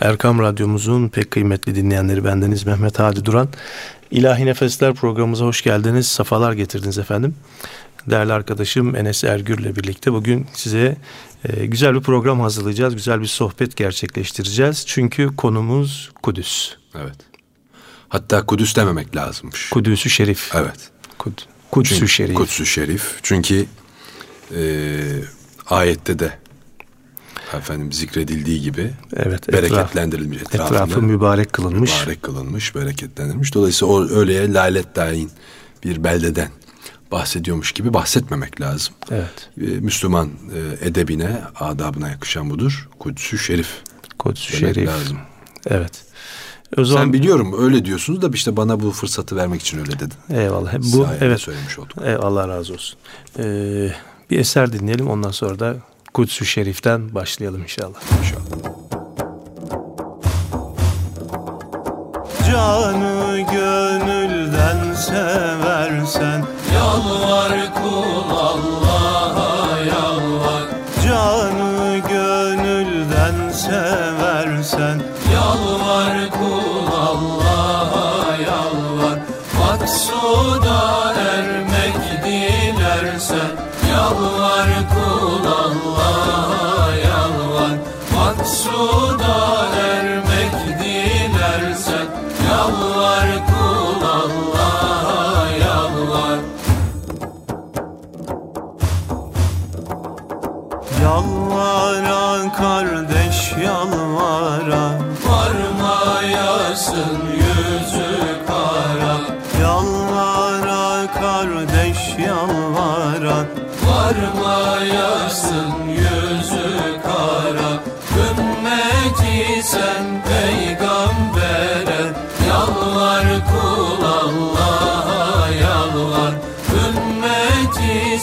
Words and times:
Erkam 0.00 0.38
Radyomuzun 0.38 1.08
pek 1.08 1.30
kıymetli 1.30 1.74
dinleyenleri 1.74 2.24
bendeniz 2.24 2.66
Mehmet 2.66 2.98
Hadi 2.98 3.24
Duran. 3.24 3.48
İlahi 4.10 4.46
Nefesler 4.46 4.94
programımıza 4.94 5.44
hoş 5.44 5.62
geldiniz, 5.62 6.08
safalar 6.08 6.52
getirdiniz 6.52 6.98
efendim. 6.98 7.34
Değerli 8.06 8.32
arkadaşım 8.32 8.96
Enes 8.96 9.24
Ergür 9.24 9.58
ile 9.58 9.76
birlikte 9.76 10.12
bugün 10.12 10.46
size 10.54 10.96
e, 11.44 11.66
güzel 11.66 11.94
bir 11.94 12.00
program 12.00 12.40
hazırlayacağız, 12.40 12.94
güzel 12.94 13.20
bir 13.20 13.26
sohbet 13.26 13.76
gerçekleştireceğiz. 13.76 14.84
Çünkü 14.86 15.36
konumuz 15.36 16.10
Kudüs. 16.22 16.74
Evet. 16.94 17.16
Hatta 18.08 18.46
Kudüs 18.46 18.76
dememek 18.76 19.16
lazımmış. 19.16 19.70
Kudüs-ü 19.70 20.10
Şerif. 20.10 20.50
Evet. 20.54 20.90
Kud 21.18 21.32
Kudüs-ü 21.70 22.08
Şerif. 22.08 22.36
Kudüs-ü 22.36 22.66
Şerif. 22.66 23.18
Çünkü 23.22 23.66
e, 24.56 24.60
ayette 25.66 26.18
de 26.18 26.38
efendim 27.54 27.92
zikredildiği 27.92 28.62
gibi 28.62 28.90
evet, 29.16 29.52
bereketlendirilmiş 29.52 30.42
etrafı, 30.42 30.74
etrafı 30.74 31.02
mübarek 31.02 31.52
kılınmış. 31.52 32.00
Mübarek 32.00 32.22
kılınmış, 32.22 32.74
bereketlendirilmiş. 32.74 33.54
Dolayısıyla 33.54 33.94
o 33.94 34.08
öyleye 34.08 34.52
lalet 34.52 34.96
dain 34.96 35.30
bir 35.84 36.04
beldeden 36.04 36.50
bahsediyormuş 37.12 37.72
gibi 37.72 37.94
bahsetmemek 37.94 38.60
lazım. 38.60 38.94
Evet. 39.10 39.48
Ee, 39.60 39.64
Müslüman 39.64 40.28
e, 40.28 40.88
edebine, 40.88 41.40
adabına 41.60 42.08
yakışan 42.08 42.50
budur. 42.50 42.88
Kudüs-ü 42.98 43.38
Şerif. 43.38 43.68
Kudüs-ü 44.18 44.56
Şerif. 44.56 44.88
lazım. 44.88 45.18
Evet. 45.66 46.04
O 46.76 46.84
zaman, 46.84 47.02
Sen 47.02 47.12
biliyorum 47.12 47.54
öyle 47.58 47.84
diyorsunuz 47.84 48.22
da 48.22 48.30
işte 48.34 48.56
bana 48.56 48.80
bu 48.80 48.90
fırsatı 48.90 49.36
vermek 49.36 49.60
için 49.60 49.78
öyle 49.78 49.92
dedin. 49.92 50.12
Eyvallah. 50.30 50.78
Bu 50.78 51.04
Sayende 51.04 51.24
evet 51.24 51.40
söylemiş 51.40 51.78
olduk. 51.78 51.96
Eyvallah 52.04 52.24
Allah 52.24 52.48
razı 52.48 52.72
olsun. 52.72 52.98
Ee, 53.38 53.92
bir 54.30 54.38
eser 54.38 54.72
dinleyelim 54.72 55.08
ondan 55.08 55.30
sonra 55.30 55.58
da 55.58 55.76
Kudüs-ü 56.18 56.46
Şerif'ten 56.46 57.14
başlayalım 57.14 57.62
inşallah. 57.62 58.00
İnşallah. 58.20 58.44
Canı 62.50 63.40
gönülden 63.52 64.94
seversen 64.94 66.44
Yalvar 66.74 67.74
kul 67.74 68.30
Allah'a 68.30 69.78
yalvar 69.78 70.62
Canı 71.04 71.98
gönülden 72.08 73.50
seversen 73.50 74.17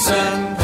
Ümmeti 0.08 0.55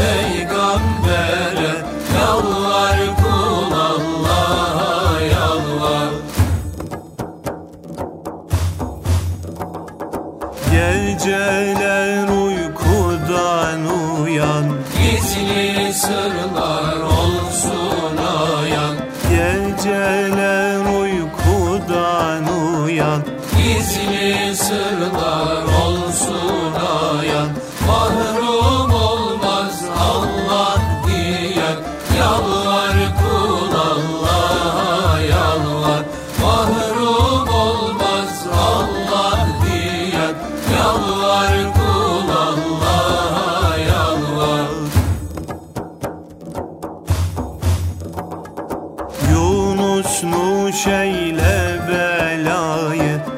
也 52.96 53.31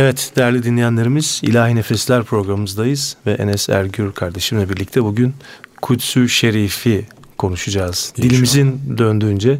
Evet 0.00 0.32
değerli 0.36 0.62
dinleyenlerimiz 0.62 1.40
İlahi 1.42 1.76
Nefesler 1.76 2.22
programımızdayız 2.22 3.16
ve 3.26 3.32
Enes 3.32 3.68
Ergür 3.68 4.12
kardeşimle 4.12 4.68
birlikte 4.68 5.04
bugün 5.04 5.34
Kudüs-ü 5.82 6.28
Şerif'i 6.28 7.06
konuşacağız. 7.38 8.12
İnşallah. 8.16 8.30
Dilimizin 8.30 8.80
döndüğünce 8.98 9.58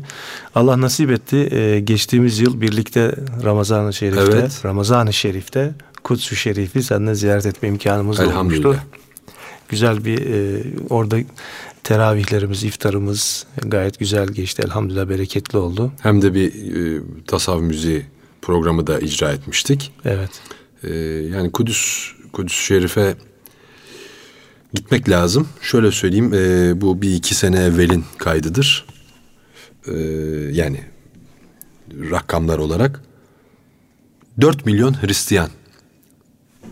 Allah 0.54 0.80
nasip 0.80 1.10
etti 1.10 1.36
e, 1.54 1.80
geçtiğimiz 1.80 2.38
yıl 2.38 2.60
birlikte 2.60 3.14
Ramazan-ı 3.44 3.92
Şerif'te, 3.92 4.38
Evet. 4.38 4.60
Ramazan-ı 4.64 5.12
Şerif'te 5.12 5.74
Kudüs-ü 6.04 6.36
Şerif'i 6.36 6.82
seninle 6.82 7.14
ziyaret 7.14 7.46
etme 7.46 7.68
imkanımız 7.68 8.20
olmuştu. 8.20 8.76
Güzel 9.68 10.04
bir 10.04 10.18
e, 10.26 10.62
orada 10.90 11.18
teravihlerimiz, 11.84 12.64
iftarımız 12.64 13.46
gayet 13.62 13.98
güzel 13.98 14.26
geçti. 14.26 14.62
Elhamdülillah 14.64 15.08
bereketli 15.08 15.58
oldu. 15.58 15.92
Hem 16.02 16.22
de 16.22 16.34
bir 16.34 16.52
e, 16.52 17.02
tasavvuf 17.26 17.62
müziği 17.62 18.04
programı 18.42 18.86
da 18.86 18.98
icra 19.00 19.32
etmiştik. 19.32 19.92
Evet. 20.04 20.30
Ee, 20.84 20.94
yani 21.34 21.52
Kudüs 21.52 22.12
Kudüs 22.32 22.54
Şerif'e 22.54 23.14
gitmek 24.74 25.08
lazım. 25.08 25.48
Şöyle 25.60 25.92
söyleyeyim 25.92 26.34
e, 26.34 26.80
bu 26.80 27.02
bir 27.02 27.14
iki 27.14 27.34
sene 27.34 27.64
evvelin 27.64 28.04
kaydıdır. 28.18 28.86
Ee, 29.86 29.92
yani 30.52 30.80
rakamlar 32.10 32.58
olarak 32.58 33.00
4 34.40 34.66
milyon 34.66 35.02
Hristiyan 35.02 35.50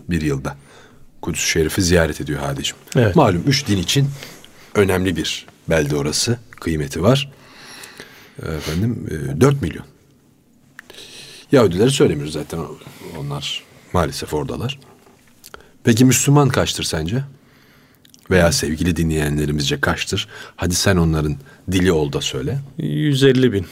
bir 0.08 0.20
yılda 0.20 0.56
Kudüs 1.22 1.40
Şerif'i 1.40 1.82
ziyaret 1.82 2.20
ediyor 2.20 2.40
Hadicim. 2.40 2.76
Evet. 2.96 3.16
Malum 3.16 3.42
üç 3.46 3.66
din 3.66 3.78
için 3.78 4.08
önemli 4.74 5.16
bir 5.16 5.46
belde 5.68 5.96
orası. 5.96 6.38
Kıymeti 6.50 7.02
var. 7.02 7.32
Efendim 8.42 9.08
e, 9.36 9.40
4 9.40 9.62
milyon. 9.62 9.84
Yahudileri 11.52 11.90
söylemiyoruz 11.90 12.32
zaten 12.32 12.60
onlar 13.18 13.62
maalesef 13.92 14.34
oradalar. 14.34 14.78
Peki 15.84 16.04
Müslüman 16.04 16.48
kaçtır 16.48 16.84
sence? 16.84 17.24
Veya 18.30 18.52
sevgili 18.52 18.96
dinleyenlerimizce 18.96 19.80
kaçtır? 19.80 20.28
Hadi 20.56 20.74
sen 20.74 20.96
onların 20.96 21.36
dili 21.72 21.92
ol 21.92 22.12
da 22.12 22.20
söyle. 22.20 22.58
150 22.78 23.52
bin. 23.52 23.66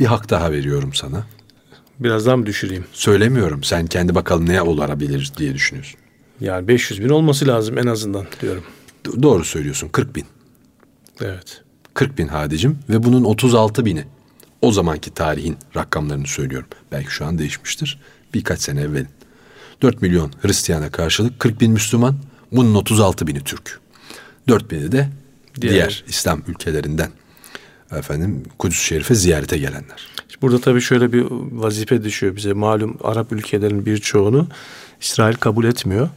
Bir 0.00 0.06
hak 0.06 0.30
daha 0.30 0.52
veriyorum 0.52 0.94
sana. 0.94 1.26
Birazdan 1.98 2.38
mı 2.38 2.46
düşüreyim? 2.46 2.84
Söylemiyorum. 2.92 3.64
Sen 3.64 3.86
kendi 3.86 4.14
bakalım 4.14 4.48
ne 4.48 4.62
olabilir 4.62 5.32
diye 5.36 5.54
düşünüyorsun. 5.54 6.00
Yani 6.40 6.68
500 6.68 7.04
bin 7.04 7.08
olması 7.08 7.46
lazım 7.46 7.78
en 7.78 7.86
azından 7.86 8.26
diyorum. 8.42 8.64
Do- 9.04 9.22
doğru 9.22 9.44
söylüyorsun. 9.44 9.88
40 9.88 10.16
bin. 10.16 10.24
Evet. 11.20 11.62
40 11.94 12.18
bin 12.18 12.28
hadicim 12.28 12.78
ve 12.88 13.02
bunun 13.02 13.24
36 13.24 13.84
bini 13.84 14.04
o 14.64 14.72
zamanki 14.72 15.10
tarihin 15.10 15.56
rakamlarını 15.76 16.26
söylüyorum. 16.26 16.68
Belki 16.92 17.10
şu 17.10 17.26
an 17.26 17.38
değişmiştir. 17.38 18.00
Birkaç 18.34 18.60
sene 18.60 18.80
evvel. 18.80 19.06
4 19.82 20.02
milyon 20.02 20.32
Hristiyana 20.42 20.90
karşılık 20.90 21.40
40 21.40 21.60
bin 21.60 21.72
Müslüman. 21.72 22.16
Bunun 22.52 22.74
36 22.74 23.26
bini 23.26 23.44
Türk. 23.44 23.80
4 24.48 24.70
bini 24.70 24.92
de 24.92 25.08
diğer, 25.60 25.74
Diğer. 25.74 26.04
İslam 26.08 26.42
ülkelerinden 26.48 27.10
efendim 27.92 28.42
Kudüs-i 28.58 28.84
Şerif'e 28.84 29.14
ziyarete 29.14 29.58
gelenler. 29.58 30.08
Burada 30.42 30.60
tabii 30.60 30.80
şöyle 30.80 31.12
bir 31.12 31.26
vazife 31.30 32.04
düşüyor 32.04 32.36
bize. 32.36 32.52
Malum 32.52 32.98
Arap 33.04 33.32
ülkelerinin 33.32 33.86
birçoğunu 33.86 34.48
İsrail 35.00 35.34
kabul 35.34 35.64
etmiyor. 35.64 36.08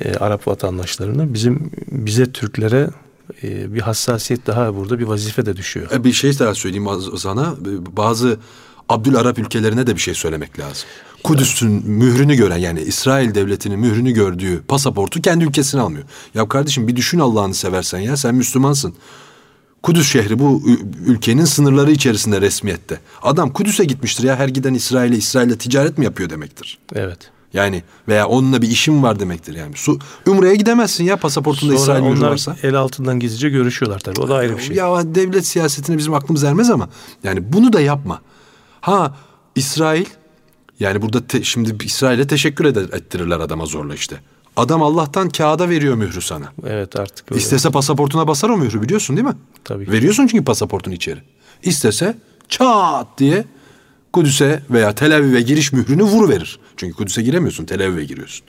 E, 0.00 0.14
Arap 0.14 0.48
vatandaşlarını. 0.48 1.34
Bizim 1.34 1.70
bize 1.90 2.32
Türklere 2.32 2.88
e, 3.42 3.74
bir 3.74 3.80
hassasiyet 3.80 4.46
daha 4.46 4.76
burada 4.76 4.98
bir 4.98 5.04
vazife 5.04 5.46
de 5.46 5.56
düşüyor. 5.56 5.90
E, 5.92 6.04
Bir 6.04 6.12
şey 6.12 6.38
daha 6.38 6.54
söyleyeyim 6.54 6.86
sana. 7.18 7.54
Bazı 7.96 8.38
Abdülarap 8.88 9.38
ülkelerine 9.38 9.86
de 9.86 9.94
bir 9.94 10.00
şey 10.00 10.14
söylemek 10.14 10.58
lazım. 10.58 10.88
Kudüs'ün 11.24 11.70
mührünü 11.90 12.34
gören 12.34 12.56
yani 12.56 12.80
İsrail 12.80 13.34
devletinin 13.34 13.78
mührünü 13.78 14.10
gördüğü 14.12 14.62
pasaportu 14.62 15.22
kendi 15.22 15.44
ülkesine 15.44 15.80
almıyor. 15.80 16.04
Ya 16.34 16.48
kardeşim 16.48 16.88
bir 16.88 16.96
düşün 16.96 17.18
Allah'ını 17.18 17.54
seversen 17.54 17.98
ya 17.98 18.16
sen 18.16 18.34
Müslümansın. 18.34 18.94
Kudüs 19.82 20.12
şehri 20.12 20.38
bu 20.38 20.62
ülkenin 21.06 21.44
sınırları 21.44 21.90
içerisinde 21.92 22.40
resmiyette. 22.40 23.00
Adam 23.22 23.52
Kudüs'e 23.52 23.84
gitmiştir 23.84 24.24
ya 24.24 24.36
her 24.36 24.48
giden 24.48 24.74
İsrail'e 24.74 25.16
İsrail'le 25.16 25.58
ticaret 25.58 25.98
mi 25.98 26.04
yapıyor 26.04 26.30
demektir. 26.30 26.78
Evet. 26.94 27.18
Yani 27.54 27.82
veya 28.08 28.26
onunla 28.28 28.62
bir 28.62 28.68
işim 28.68 29.02
var 29.02 29.20
demektir 29.20 29.54
yani. 29.54 29.72
Su, 29.76 29.98
Umre'ye 30.26 30.54
gidemezsin 30.56 31.04
ya 31.04 31.16
pasaportunda 31.16 31.72
Sonra 31.78 31.82
İsrail 31.82 32.02
mührü 32.02 32.18
onlar 32.18 32.30
varsa. 32.30 32.56
el 32.62 32.74
altından 32.74 33.20
gizlice 33.20 33.48
görüşüyorlar 33.48 33.98
tabii. 34.00 34.20
O 34.20 34.28
da 34.28 34.34
ayrı 34.34 34.56
bir 34.56 34.62
şey. 34.62 34.76
Ya 34.76 35.14
devlet 35.14 35.46
siyasetine 35.46 35.98
bizim 35.98 36.14
aklımız 36.14 36.44
ermez 36.44 36.70
ama 36.70 36.88
yani 37.24 37.52
bunu 37.52 37.72
da 37.72 37.80
yapma. 37.80 38.20
Ha 38.80 39.14
İsrail 39.54 40.04
yani 40.80 41.02
burada 41.02 41.26
te- 41.26 41.44
şimdi 41.44 41.84
İsrail'e 41.84 42.26
teşekkür 42.26 42.64
eder, 42.64 42.82
ettirirler 42.82 43.40
adama 43.40 43.66
zorla 43.66 43.94
işte. 43.94 44.16
Adam 44.56 44.82
Allah'tan 44.82 45.28
kağıda 45.28 45.68
veriyor 45.68 45.94
mührü 45.94 46.20
sana. 46.22 46.52
Evet 46.66 46.96
artık 46.96 47.32
öyle. 47.32 47.40
İstese 47.42 47.70
pasaportuna 47.70 48.28
basar 48.28 48.48
o 48.48 48.56
mührü 48.56 48.82
biliyorsun 48.82 49.16
değil 49.16 49.28
mi? 49.28 49.34
Tabii 49.64 49.84
ki. 49.86 49.92
Veriyorsun 49.92 50.26
çünkü 50.26 50.44
pasaportun 50.44 50.90
içeri. 50.92 51.20
İstese 51.62 52.16
çat 52.48 53.06
diye 53.18 53.44
Kudüs'e 54.14 54.62
veya 54.70 54.94
Tel 54.94 55.16
Aviv'e 55.16 55.40
giriş 55.40 55.72
mührünü 55.72 56.02
vuru 56.02 56.28
verir. 56.28 56.58
Çünkü 56.76 56.96
Kudüs'e 56.96 57.22
giremiyorsun, 57.22 57.64
Tel 57.64 57.86
Aviv'e 57.86 58.04
giriyorsun. 58.04 58.46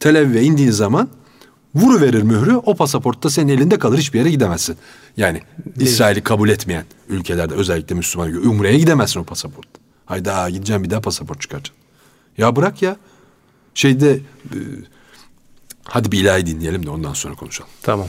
Tel 0.00 0.18
Aviv'e 0.18 0.42
indiğin 0.42 0.70
zaman 0.70 1.08
vuru 1.74 2.00
verir 2.00 2.22
mührü. 2.22 2.56
O 2.56 2.76
pasaportta 2.76 3.30
senin 3.30 3.48
elinde 3.48 3.78
kalır, 3.78 3.98
hiçbir 3.98 4.18
yere 4.18 4.30
gidemezsin. 4.30 4.76
Yani 5.16 5.40
İsrail'i 5.80 6.22
kabul 6.22 6.48
etmeyen 6.48 6.84
ülkelerde 7.08 7.54
özellikle 7.54 7.94
Müslüman 7.94 8.30
ülke, 8.30 8.48
Umre'ye 8.48 8.78
gidemezsin 8.78 9.20
o 9.20 9.24
pasaport. 9.24 9.66
Hayda 10.06 10.50
gideceğim 10.50 10.84
bir 10.84 10.90
daha 10.90 11.00
pasaport 11.00 11.40
çıkaracaksın. 11.40 11.76
Ya 12.38 12.56
bırak 12.56 12.82
ya. 12.82 12.96
Şeyde 13.74 14.12
e, 14.44 14.58
hadi 15.84 16.12
bir 16.12 16.20
ilahi 16.20 16.46
dinleyelim 16.46 16.86
de 16.86 16.90
ondan 16.90 17.12
sonra 17.12 17.34
konuşalım. 17.34 17.70
Tamam. 17.82 18.08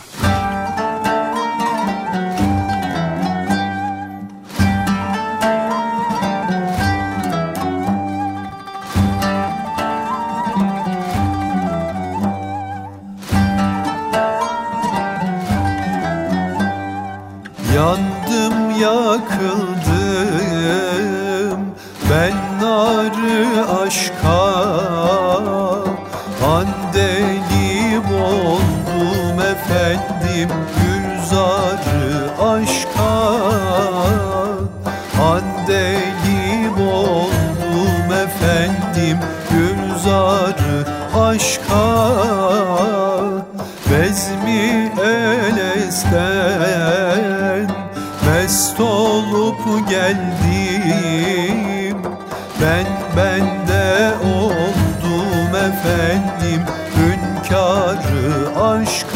Oldum 54.18 55.56
efendim 55.56 56.62
hünkârı 56.98 58.60
aşka 58.62 59.07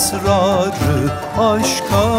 esrarı 0.00 1.10
aşka 1.38 2.09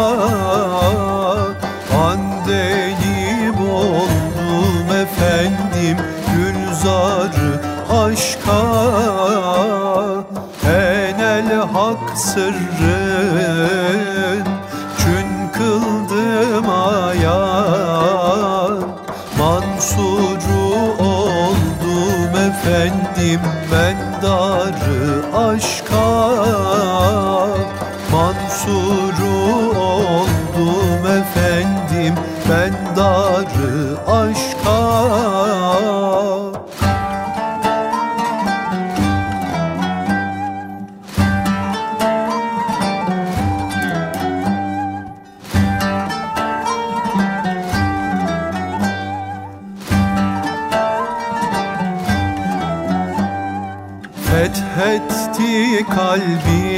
kalbim 55.84 56.71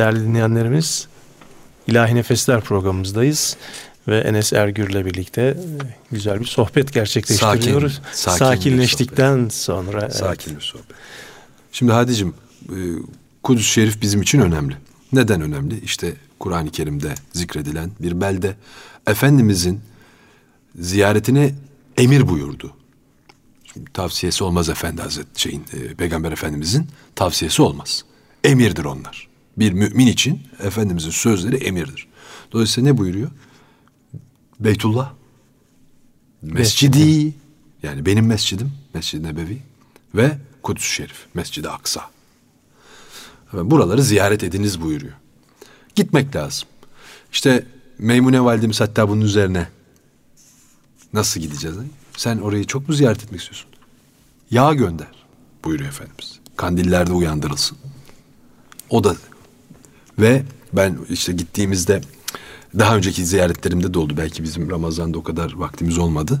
değerli 0.00 0.20
dinleyenlerimiz 0.20 1.08
İlahi 1.86 2.14
Nefesler 2.14 2.60
programımızdayız 2.60 3.56
ve 4.08 4.18
Enes 4.18 4.52
Ergür'le 4.52 5.06
birlikte 5.06 5.42
e, 5.42 5.56
güzel 6.10 6.40
bir 6.40 6.44
sohbet 6.44 6.92
gerçekleştiriyoruz. 6.92 7.92
Sakin, 8.12 8.38
sakin 8.38 8.56
Sakinleştikten 8.56 9.48
sonra 9.48 10.00
evet. 10.02 10.16
Sakin 10.16 10.56
bir 10.56 10.60
sohbet. 10.60 10.96
Şimdi 11.72 11.92
Hadicim, 11.92 12.34
e, 12.68 12.76
Kudüs 13.42 13.66
Şerif 13.66 14.02
bizim 14.02 14.22
için 14.22 14.40
önemli. 14.40 14.76
Neden 15.12 15.40
önemli? 15.40 15.80
İşte 15.80 16.12
Kur'an-ı 16.38 16.70
Kerim'de 16.70 17.14
zikredilen 17.32 17.90
bir 18.00 18.20
belde 18.20 18.56
Efendimizin 19.06 19.80
ziyaretine 20.78 21.54
emir 21.96 22.28
buyurdu. 22.28 22.72
Şimdi 23.72 23.92
tavsiyesi 23.92 24.44
olmaz 24.44 24.68
Efendi 24.68 25.02
Hazret 25.02 25.38
şeyin 25.38 25.64
e, 25.72 25.94
Peygamber 25.94 26.32
Efendimizin 26.32 26.86
tavsiyesi 27.16 27.62
olmaz. 27.62 28.04
Emirdir 28.44 28.84
onlar. 28.84 29.29
Bir 29.60 29.72
mümin 29.72 30.06
için 30.06 30.42
Efendimizin 30.62 31.10
sözleri 31.10 31.56
emirdir. 31.56 32.08
Dolayısıyla 32.52 32.92
ne 32.92 32.98
buyuruyor? 32.98 33.30
Beytullah, 34.60 35.12
Mescidi, 36.42 37.34
yani 37.82 38.06
benim 38.06 38.26
mescidim, 38.26 38.72
Mescid-i 38.94 39.22
Nebevi 39.22 39.62
ve 40.14 40.38
Kudüs 40.62 40.84
Şerif, 40.84 41.26
Mescid-i 41.34 41.68
Aksa. 41.68 42.10
Buraları 43.52 44.02
ziyaret 44.02 44.44
ediniz 44.44 44.80
buyuruyor. 44.80 45.12
Gitmek 45.94 46.36
lazım. 46.36 46.68
İşte 47.32 47.66
Meymune 47.98 48.44
validemiz 48.44 48.80
hatta 48.80 49.08
bunun 49.08 49.20
üzerine 49.20 49.68
nasıl 51.12 51.40
gideceğiz? 51.40 51.76
Sen 52.16 52.38
orayı 52.38 52.64
çok 52.66 52.88
mu 52.88 52.94
ziyaret 52.94 53.24
etmek 53.24 53.40
istiyorsun? 53.40 53.70
Yağ 54.50 54.74
gönder 54.74 55.26
buyuruyor 55.64 55.90
Efendimiz. 55.90 56.38
Kandillerde 56.56 57.12
uyandırılsın. 57.12 57.78
O 58.90 59.04
da 59.04 59.16
ve 60.20 60.42
ben 60.72 60.98
işte 61.10 61.32
gittiğimizde 61.32 62.00
daha 62.78 62.96
önceki 62.96 63.26
ziyaretlerimde 63.26 63.94
de 63.94 63.98
oldu. 63.98 64.14
Belki 64.16 64.42
bizim 64.42 64.70
Ramazan'da 64.70 65.18
o 65.18 65.22
kadar 65.22 65.52
vaktimiz 65.56 65.98
olmadı. 65.98 66.40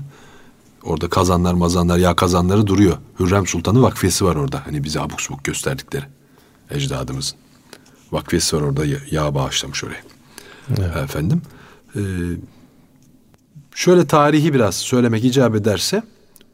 Orada 0.82 1.08
kazanlar 1.08 1.54
mazanlar 1.54 1.98
yağ 1.98 2.16
kazanları 2.16 2.66
duruyor. 2.66 2.96
Hürrem 3.20 3.46
Sultan'ın 3.46 3.82
vakfiyesi 3.82 4.24
var 4.24 4.36
orada. 4.36 4.66
Hani 4.66 4.84
bize 4.84 5.00
abuk 5.00 5.20
subuk 5.20 5.44
gösterdikleri 5.44 6.04
ecdadımızın. 6.70 7.36
Vakfiyesi 8.12 8.56
var 8.56 8.62
orada 8.62 8.84
ya- 8.84 8.98
yağ 9.10 9.34
bağışlamış 9.34 9.84
oraya. 9.84 10.02
Efendim. 11.02 11.42
Ee, 11.96 12.00
şöyle 13.74 14.06
tarihi 14.06 14.54
biraz 14.54 14.76
söylemek 14.76 15.24
icap 15.24 15.54
ederse 15.54 16.02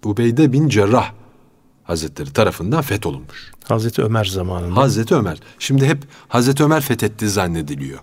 Ubeyde 0.05 0.53
bin 0.53 0.69
Cerrah 0.69 1.13
Hazretleri 1.87 2.33
tarafından 2.33 2.83
fetholunmuş. 2.83 3.51
Hazreti 3.65 4.03
Ömer 4.03 4.25
zamanında. 4.25 4.77
Hazreti 4.77 5.15
Ömer. 5.15 5.39
Şimdi 5.59 5.87
hep 5.87 5.99
Hazreti 6.29 6.65
Ömer 6.65 6.81
fethetti 6.81 7.29
zannediliyor. 7.29 7.99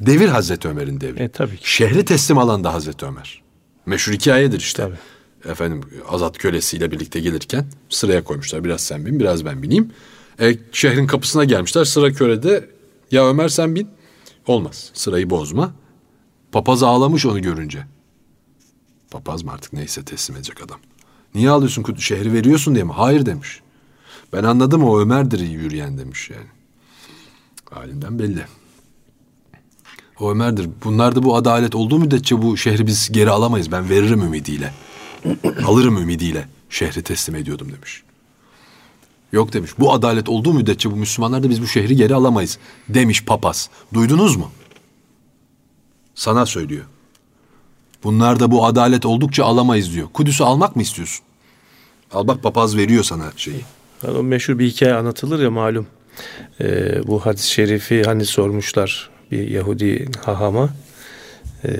Devir 0.00 0.28
Hazreti 0.28 0.68
Ömer'in 0.68 1.00
devri. 1.00 1.22
E, 1.22 1.28
tabii 1.28 1.56
ki. 1.56 1.72
Şehri 1.72 2.04
teslim 2.04 2.38
alan 2.38 2.64
da 2.64 2.74
Hazreti 2.74 3.06
Ömer. 3.06 3.42
Meşhur 3.86 4.12
hikayedir 4.12 4.60
işte. 4.60 4.82
Tabii. 4.82 5.50
Efendim 5.52 5.80
azat 6.08 6.38
kölesiyle 6.38 6.90
birlikte 6.90 7.20
gelirken 7.20 7.66
sıraya 7.88 8.24
koymuşlar. 8.24 8.64
Biraz 8.64 8.80
sen 8.80 9.06
bin, 9.06 9.20
biraz 9.20 9.44
ben 9.44 9.62
bineyim. 9.62 9.92
E, 10.40 10.56
şehrin 10.72 11.06
kapısına 11.06 11.44
gelmişler. 11.44 11.84
Sıra 11.84 12.12
kölede 12.12 12.70
ya 13.10 13.28
Ömer 13.28 13.48
sen 13.48 13.74
bin. 13.74 13.88
Olmaz. 14.46 14.90
Sırayı 14.94 15.30
bozma. 15.30 15.72
Papaz 16.52 16.82
ağlamış 16.82 17.26
onu 17.26 17.42
görünce. 17.42 17.86
Papaz 19.10 19.42
mı 19.42 19.52
artık 19.52 19.72
neyse 19.72 20.04
teslim 20.04 20.36
edecek 20.36 20.62
adam. 20.62 20.78
Niye 21.34 21.50
alıyorsun 21.50 21.82
kutu 21.82 22.00
şehri 22.00 22.32
veriyorsun 22.32 22.74
diye 22.74 22.84
mi? 22.84 22.92
Hayır 22.92 23.26
demiş. 23.26 23.60
Ben 24.32 24.44
anladım 24.44 24.84
o 24.84 25.00
Ömer'dir 25.00 25.40
yürüyen 25.40 25.98
demiş 25.98 26.30
yani. 26.30 26.46
Halinden 27.70 28.18
belli. 28.18 28.44
O 30.20 30.30
Ömer'dir. 30.30 30.68
Bunlar 30.84 31.16
da 31.16 31.22
bu 31.22 31.36
adalet 31.36 31.74
olduğu 31.74 31.98
müddetçe 31.98 32.42
bu 32.42 32.56
şehri 32.56 32.86
biz 32.86 33.12
geri 33.12 33.30
alamayız. 33.30 33.72
Ben 33.72 33.88
veririm 33.88 34.22
ümidiyle. 34.22 34.72
Alırım 35.66 35.96
ümidiyle 35.96 36.48
şehri 36.70 37.02
teslim 37.02 37.34
ediyordum 37.34 37.72
demiş. 37.72 38.02
Yok 39.32 39.52
demiş. 39.52 39.70
Bu 39.78 39.92
adalet 39.92 40.28
olduğu 40.28 40.54
müddetçe 40.54 40.90
bu 40.90 40.96
Müslümanlar 40.96 41.42
da 41.42 41.50
biz 41.50 41.62
bu 41.62 41.66
şehri 41.66 41.96
geri 41.96 42.14
alamayız 42.14 42.58
demiş 42.88 43.24
papaz. 43.24 43.70
Duydunuz 43.94 44.36
mu? 44.36 44.50
Sana 46.14 46.46
söylüyor. 46.46 46.84
Bunlar 48.04 48.40
da 48.40 48.50
bu 48.50 48.66
adalet 48.66 49.06
oldukça 49.06 49.44
alamayız 49.44 49.92
diyor. 49.92 50.08
Kudüs'ü 50.12 50.44
almak 50.44 50.76
mı 50.76 50.82
istiyorsun? 50.82 51.24
Al 52.12 52.28
bak 52.28 52.42
papaz 52.42 52.76
veriyor 52.76 53.04
sana 53.04 53.32
şeyi. 53.36 53.60
Yani 54.02 54.18
o 54.18 54.22
meşhur 54.22 54.58
bir 54.58 54.66
hikaye 54.66 54.94
anlatılır 54.94 55.42
ya 55.42 55.50
malum. 55.50 55.86
Ee, 56.60 57.06
bu 57.06 57.26
hadis-i 57.26 57.50
şerifi 57.50 58.02
hani 58.02 58.24
sormuşlar 58.24 59.10
bir 59.30 59.48
Yahudi 59.48 60.08
hahama. 60.24 60.68
Ee, 61.64 61.70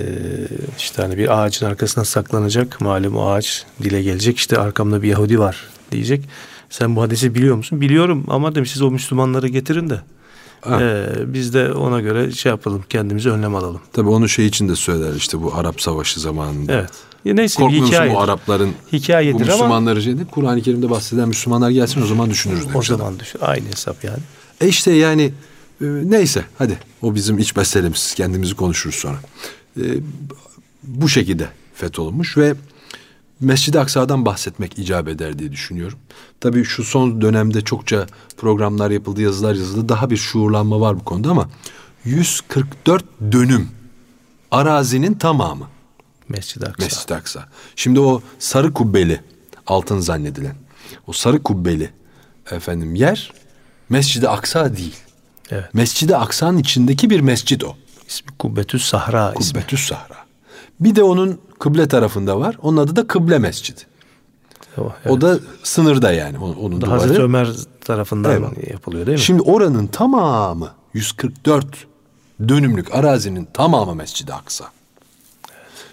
işte 0.77 1.01
hani 1.01 1.17
bir 1.17 1.39
ağacın 1.41 1.65
arkasına 1.65 2.05
saklanacak. 2.05 2.81
Malum 2.81 3.15
o 3.15 3.29
ağaç 3.29 3.65
dile 3.83 4.01
gelecek. 4.01 4.37
İşte 4.37 4.57
arkamda 4.57 5.01
bir 5.01 5.07
Yahudi 5.07 5.39
var 5.39 5.67
diyecek. 5.91 6.25
Sen 6.69 6.95
bu 6.95 7.01
hadisi 7.01 7.35
biliyor 7.35 7.55
musun? 7.55 7.81
Biliyorum 7.81 8.25
ama 8.27 8.55
demiş 8.55 8.71
siz 8.71 8.81
o 8.81 8.91
Müslümanları 8.91 9.47
getirin 9.47 9.89
de. 9.89 10.01
Ha. 10.61 10.81
ee, 10.81 11.33
biz 11.33 11.53
de 11.53 11.73
ona 11.73 12.01
göre 12.01 12.31
şey 12.31 12.49
yapalım 12.49 12.83
kendimizi 12.89 13.29
önlem 13.29 13.55
alalım. 13.55 13.81
Tabii 13.93 14.09
onu 14.09 14.29
şey 14.29 14.45
için 14.45 14.69
de 14.69 14.75
söyler 14.75 15.13
işte 15.13 15.41
bu 15.41 15.55
Arap 15.55 15.81
Savaşı 15.81 16.19
zamanında. 16.19 16.73
Evet. 16.73 16.89
Ya 17.25 17.33
neyse 17.33 17.57
bir 17.57 17.63
Korkmuyor 17.63 17.81
musun 17.81 17.93
hikaye. 17.93 18.11
o 18.11 18.19
Arapların 18.19 18.73
Hikayedir 18.93 19.39
bu 19.39 19.43
ama 19.43 19.53
Müslümanları 19.53 20.01
şeyde 20.01 20.25
Kur'an-ı 20.31 20.61
Kerim'de 20.61 20.89
bahseden 20.89 21.27
Müslümanlar 21.27 21.69
gelsin 21.69 22.01
o 22.01 22.05
zaman 22.05 22.29
düşünürüz 22.29 22.65
o 22.65 22.73
demiş 22.73 22.89
adam. 22.89 22.97
zaman 22.97 23.19
düşün. 23.19 23.39
Aynı 23.41 23.65
hesap 23.67 24.03
yani. 24.03 24.19
E 24.61 24.67
işte 24.67 24.91
yani 24.91 25.31
e, 25.81 25.85
neyse 25.85 26.43
hadi 26.57 26.77
o 27.01 27.15
bizim 27.15 27.37
iç 27.39 27.55
meselemiz 27.55 28.13
kendimizi 28.15 28.55
konuşuruz 28.55 28.95
sonra. 28.95 29.17
E, 29.77 29.83
bu 30.83 31.09
şekilde 31.09 31.47
fetholunmuş 31.75 32.37
ve 32.37 32.55
Mescid-i 33.41 33.79
Aksa'dan 33.79 34.25
bahsetmek 34.25 34.79
icap 34.79 35.07
eder 35.07 35.39
diye 35.39 35.51
düşünüyorum. 35.51 35.99
Tabii 36.39 36.63
şu 36.63 36.83
son 36.83 37.21
dönemde 37.21 37.61
çokça 37.61 38.07
programlar 38.37 38.91
yapıldı, 38.91 39.21
yazılar 39.21 39.55
yazıldı. 39.55 39.89
Daha 39.89 40.09
bir 40.09 40.17
şuurlanma 40.17 40.81
var 40.81 40.99
bu 40.99 41.03
konuda 41.03 41.29
ama 41.31 41.49
144 42.05 43.05
dönüm 43.31 43.69
arazinin 44.51 45.13
tamamı 45.13 45.67
Mescid-i 46.29 46.65
Aksa. 46.65 46.83
Mescid-i 46.83 47.15
Aksa. 47.15 47.45
Şimdi 47.75 47.99
o 47.99 48.21
sarı 48.39 48.73
kubbeli 48.73 49.21
altın 49.67 49.99
zannedilen 49.99 50.55
o 51.07 51.13
sarı 51.13 51.43
kubbeli 51.43 51.89
efendim 52.51 52.95
yer 52.95 53.33
Mescid-i 53.89 54.29
Aksa 54.29 54.75
değil. 54.75 54.95
Evet. 55.51 55.73
Mescid-i 55.73 56.15
Aksa'nın 56.15 56.57
içindeki 56.57 57.09
bir 57.09 57.19
mescid 57.19 57.61
o. 57.61 57.75
İsmi 58.07 58.31
Kubbetüs 58.37 58.85
Sahra 58.85 59.33
ismi. 59.39 59.53
Kubbetüs 59.53 59.87
Sahra. 59.87 60.28
Bir 60.79 60.95
de 60.95 61.03
onun 61.03 61.39
kıble 61.59 61.87
tarafında 61.87 62.39
var. 62.39 62.57
Onun 62.61 62.77
adı 62.77 62.95
da 62.95 63.07
Kıble 63.07 63.39
Mescidi. 63.39 63.81
O, 64.77 64.91
O 65.09 65.21
da 65.21 65.39
sınırda 65.63 66.11
yani 66.11 66.37
onun, 66.37 66.55
onun 66.55 66.81
da 66.81 66.85
duvarı. 66.85 66.99
Hazreti 66.99 67.21
Ömer 67.21 67.49
tarafından 67.81 68.31
Eyvallah. 68.31 68.69
yapılıyor 68.71 69.05
değil 69.05 69.17
mi? 69.17 69.23
Şimdi 69.23 69.41
oranın 69.41 69.87
tamamı 69.87 70.71
144 70.93 71.65
dönümlük 72.47 72.95
arazinin 72.95 73.47
tamamı 73.53 73.95
Mescid-i 73.95 74.33
Aksa. 74.33 74.65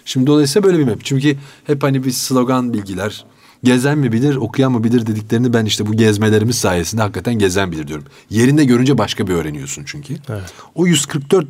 Şimdi 0.05 0.27
dolayısıyla 0.27 0.67
böyle 0.67 0.79
bir 0.79 0.83
map. 0.91 0.99
Çünkü 1.03 1.37
hep 1.63 1.83
hani 1.83 2.03
bir 2.03 2.11
slogan 2.11 2.73
bilgiler 2.73 3.25
gezen 3.63 3.97
mi 3.97 4.11
bilir, 4.11 4.35
okuyan 4.35 4.71
mı 4.71 4.83
bilir 4.83 5.05
dediklerini 5.05 5.53
ben 5.53 5.65
işte 5.65 5.85
bu 5.87 5.93
gezmelerimiz 5.93 6.57
sayesinde 6.57 7.01
hakikaten 7.01 7.33
gezen 7.33 7.71
bilir 7.71 7.87
diyorum. 7.87 8.05
Yerinde 8.29 8.65
görünce 8.65 8.97
başka 8.97 9.27
bir 9.27 9.33
öğreniyorsun 9.33 9.83
çünkü. 9.85 10.15
Evet. 10.29 10.53
O 10.75 10.87
144 10.87 11.47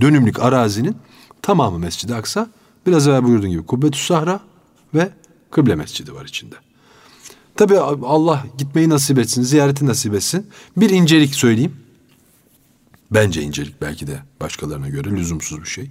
dönümlük 0.00 0.42
arazinin 0.42 0.96
tamamı 1.42 1.78
Mescid-i 1.78 2.14
Aksa. 2.14 2.48
Biraz 2.86 3.08
evvel 3.08 3.24
buyurduğun 3.24 3.50
gibi 3.50 3.66
Kubbetüs 3.66 4.06
Sahra 4.06 4.40
ve 4.94 5.12
Kıble 5.50 5.74
Mescidi 5.74 6.14
var 6.14 6.24
içinde. 6.24 6.54
Tabii 7.56 7.78
Allah 7.78 8.44
gitmeyi 8.58 8.88
nasip 8.88 9.18
etsin, 9.18 9.42
ziyareti 9.42 9.86
nasip 9.86 10.14
etsin. 10.14 10.46
Bir 10.76 10.90
incelik 10.90 11.34
söyleyeyim. 11.34 11.76
Bence 13.10 13.42
incelik 13.42 13.80
belki 13.80 14.06
de 14.06 14.22
başkalarına 14.40 14.88
göre 14.88 15.10
lüzumsuz 15.10 15.60
bir 15.60 15.68
şey. 15.68 15.90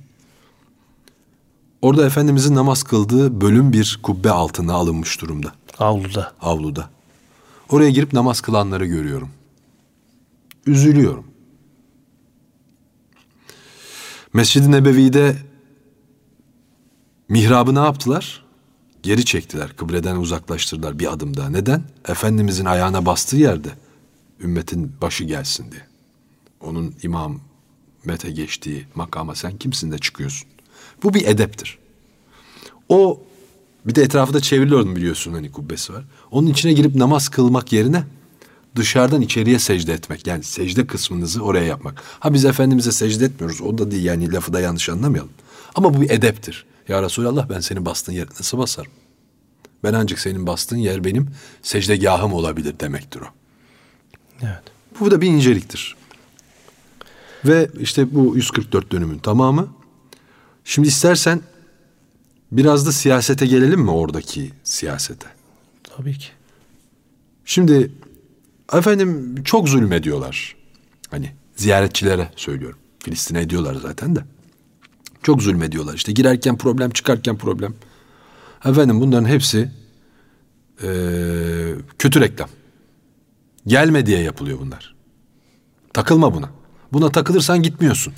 Orada 1.82 2.06
Efendimizin 2.06 2.56
namaz 2.56 2.84
kıldığı 2.84 3.41
bölüm 3.41 3.74
bir 3.74 4.00
kubbe 4.03 4.32
altına 4.32 4.74
alınmış 4.74 5.22
durumda. 5.22 5.51
Avluda. 5.79 6.34
Avluda. 6.41 6.89
Oraya 7.70 7.89
girip 7.89 8.13
namaz 8.13 8.41
kılanları 8.41 8.86
görüyorum. 8.86 9.29
Üzülüyorum. 10.65 11.25
Mescid-i 14.34 14.72
Nebevi'de 14.72 15.36
mihrabı 17.29 17.75
ne 17.75 17.79
yaptılar? 17.79 18.46
Geri 19.03 19.25
çektiler. 19.25 19.75
Kıbleden 19.75 20.15
uzaklaştırdılar 20.15 21.00
bir 21.00 21.13
adım 21.13 21.38
daha. 21.38 21.50
Neden? 21.50 21.84
Efendimizin 22.07 22.65
ayağına 22.65 23.05
bastığı 23.05 23.38
yerde 23.38 23.69
ümmetin 24.39 24.91
başı 25.01 25.24
gelsin 25.24 25.72
diye. 25.72 25.81
Onun 26.62 26.96
imam 27.03 27.39
ümmete 28.03 28.31
geçtiği 28.31 28.86
makama 28.96 29.36
sen 29.36 29.57
kimsin 29.57 29.91
de 29.91 29.98
çıkıyorsun. 29.98 30.48
Bu 31.03 31.13
bir 31.13 31.25
edeptir. 31.25 31.77
O 32.89 33.22
bir 33.86 33.96
de 33.96 34.03
etrafı 34.03 34.34
da 34.34 34.39
çevriliyor 34.39 34.96
biliyorsun 34.96 35.34
hani 35.34 35.51
kubbesi 35.51 35.93
var. 35.93 36.03
Onun 36.31 36.48
içine 36.48 36.74
girip 36.74 36.96
namaz 36.96 37.29
kılmak 37.29 37.74
yerine 37.74 38.03
dışarıdan 38.75 39.22
içeriye 39.22 39.60
secde 39.60 39.93
etmek. 39.93 40.27
Yani 40.27 40.43
secde 40.43 40.88
kısmınızı 40.88 41.43
oraya 41.43 41.65
yapmak. 41.65 42.03
Ha 42.19 42.34
biz 42.34 42.46
Efendimiz'e 42.46 42.91
secde 42.91 43.25
etmiyoruz. 43.25 43.62
O 43.62 43.77
da 43.77 43.91
değil 43.91 44.03
yani 44.03 44.34
lafı 44.34 44.53
da 44.53 44.60
yanlış 44.60 44.89
anlamayalım. 44.89 45.31
Ama 45.75 45.93
bu 45.93 46.01
bir 46.01 46.10
edeptir. 46.10 46.65
Ya 46.88 47.03
Resulallah 47.03 47.50
ben 47.50 47.60
senin 47.60 47.86
bastığın 47.86 48.13
yere 48.13 48.29
nasıl 48.29 48.58
basarım? 48.58 48.91
Ben 49.84 49.94
ancak 49.94 50.20
senin 50.20 50.48
bastığın 50.48 50.77
yer 50.77 51.03
benim 51.03 51.29
secdegahım 51.62 52.34
olabilir 52.34 52.79
demektir 52.79 53.22
o. 53.22 53.25
Evet. 54.41 54.63
Bu 55.00 55.12
da 55.12 55.22
bir 55.22 55.27
inceliktir. 55.27 55.96
Ve 57.46 57.70
işte 57.79 58.15
bu 58.15 58.36
144 58.36 58.91
dönümün 58.91 59.17
tamamı. 59.20 59.74
Şimdi 60.65 60.88
istersen 60.88 61.41
biraz 62.51 62.88
da 62.88 62.91
siyasete 62.91 63.46
gelelim 63.46 63.82
mi 63.82 63.91
oradaki 63.91 64.51
siyasete? 64.63 65.27
Tabii 65.84 66.17
ki. 66.17 66.27
Şimdi 67.46 67.91
efendim 68.74 69.36
çok 69.44 69.70
zulmediyorlar. 69.70 70.56
Hani 71.12 71.32
ziyaretçilere 71.56 72.32
söylüyorum. 72.36 72.79
Filistin'e 73.00 73.41
ediyorlar 73.41 73.75
zaten 73.75 74.15
de. 74.15 74.20
Çok 75.24 75.41
zulmediyorlar. 75.41 75.93
İşte 75.93 76.12
girerken 76.12 76.57
problem, 76.57 76.89
çıkarken 76.89 77.38
problem. 77.38 77.74
Efendim 78.65 79.01
bunların 79.01 79.25
hepsi 79.29 79.71
eee, 80.83 81.75
kötü 82.00 82.21
reklam. 82.21 82.50
Gelme 83.67 84.05
diye 84.05 84.19
yapılıyor 84.21 84.59
bunlar. 84.59 84.95
Takılma 85.93 86.33
buna. 86.33 86.50
Buna 86.94 87.10
takılırsan 87.10 87.63
gitmiyorsun. 87.63 88.13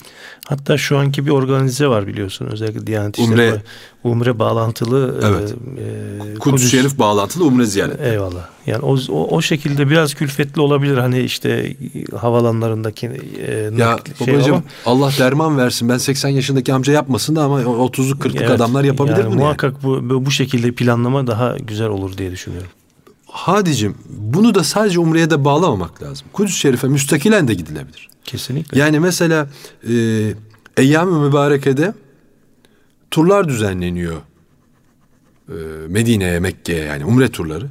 Hatta 0.48 0.78
şu 0.78 0.98
anki 0.98 1.26
bir 1.26 1.32
organize 1.32 1.88
var 1.88 2.08
biliyorsun. 2.08 2.46
Özellikle 2.52 2.88
Diyanet 2.88 3.18
İşleri 3.20 3.32
Umre. 3.32 3.62
Umre, 4.04 4.40
bağlantılı. 4.40 5.20
Evet. 5.24 5.54
e, 5.80 6.32
e, 6.32 6.36
Kudüs 6.36 6.72
Şerif 6.72 7.00
bağlantılı 7.00 7.46
umre 7.46 7.66
ziyareti. 7.66 8.04
Eyvallah. 8.04 8.48
Yani 8.66 8.82
o, 8.82 8.98
o, 9.10 9.28
o 9.36 9.42
şekilde 9.42 9.90
biraz 9.90 10.14
külfetli 10.14 10.62
olabilir. 10.62 10.98
Hani 10.98 11.20
işte 11.20 11.76
havalanlarındaki 12.18 13.08
e, 13.48 13.52
Ya 13.78 14.00
şey 14.26 14.34
babacığım 14.34 14.54
ama- 14.56 14.64
Allah 14.86 15.12
derman 15.20 15.58
versin. 15.58 15.90
Ben 15.90 15.98
80 15.98 16.30
yaşındaki 16.30 16.74
amca 16.74 16.94
yapmasın 16.94 17.36
da 17.36 17.44
ama 17.44 17.62
30'luk 17.62 18.20
40'lık 18.20 18.42
Evet, 18.42 18.52
adamlar 18.52 18.84
yapabilir 18.84 19.18
yani 19.18 19.26
bunu. 19.26 19.34
yani. 19.36 19.44
Muhakkak 19.44 19.84
bu, 19.84 20.10
bu 20.10 20.26
bu 20.26 20.32
şekilde 20.32 20.72
planlama 20.72 21.28
daha 21.28 21.58
güzel 21.58 21.88
olur 21.88 22.18
diye 22.18 22.32
düşünüyorum. 22.32 22.70
Hadicim 23.32 23.96
bunu 24.10 24.56
da 24.56 24.64
sadece 24.64 25.00
umreye 25.00 25.30
de 25.30 25.46
bağlamamak 25.46 26.04
lazım. 26.04 26.28
Kudüs 26.34 26.56
Şerif'e 26.56 26.88
müstakilen 26.88 27.48
de 27.48 27.54
gidilebilir. 27.54 28.10
Kesinlikle. 28.26 28.80
Yani 28.80 29.00
mesela 29.00 29.48
e, 29.90 29.94
Eyyam-ı 30.78 31.20
Mübareke'de 31.20 31.94
turlar 33.12 33.48
düzenleniyor. 33.48 34.18
E, 35.50 35.54
Medine'ye, 35.88 36.40
Mekke'ye 36.40 36.84
yani 36.84 37.06
umre 37.06 37.32
turları. 37.32 37.68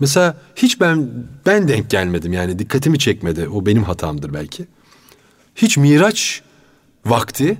Mesela 0.00 0.36
hiç 0.56 0.80
ben 0.80 1.10
ben 1.46 1.68
denk 1.68 1.90
gelmedim 1.90 2.32
yani 2.32 2.58
dikkatimi 2.58 2.98
çekmedi. 2.98 3.48
O 3.48 3.66
benim 3.66 3.82
hatamdır 3.82 4.34
belki. 4.34 4.66
Hiç 5.54 5.76
Miraç 5.76 6.42
vakti 7.06 7.58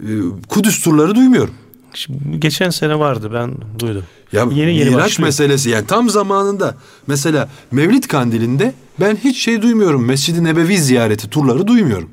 e, 0.00 0.06
Kudüs 0.48 0.82
turları 0.82 1.14
duymuyorum. 1.14 1.54
Şimdi 1.94 2.40
geçen 2.40 2.70
sene 2.70 2.98
vardı 2.98 3.30
ben 3.34 3.54
duydum. 3.78 4.04
Ya 4.32 4.48
yeni 4.52 4.76
yeni 4.76 4.94
başlıyor. 4.94 5.26
meselesi 5.26 5.70
yani 5.70 5.86
tam 5.86 6.10
zamanında 6.10 6.76
mesela 7.06 7.48
Mevlid 7.70 8.04
Kandili'nde 8.04 8.74
ben 9.00 9.16
hiç 9.16 9.38
şey 9.44 9.62
duymuyorum. 9.62 10.04
Mescid-i 10.04 10.44
Nebevi 10.44 10.78
ziyareti 10.78 11.30
turları 11.30 11.66
duymuyorum. 11.66 12.10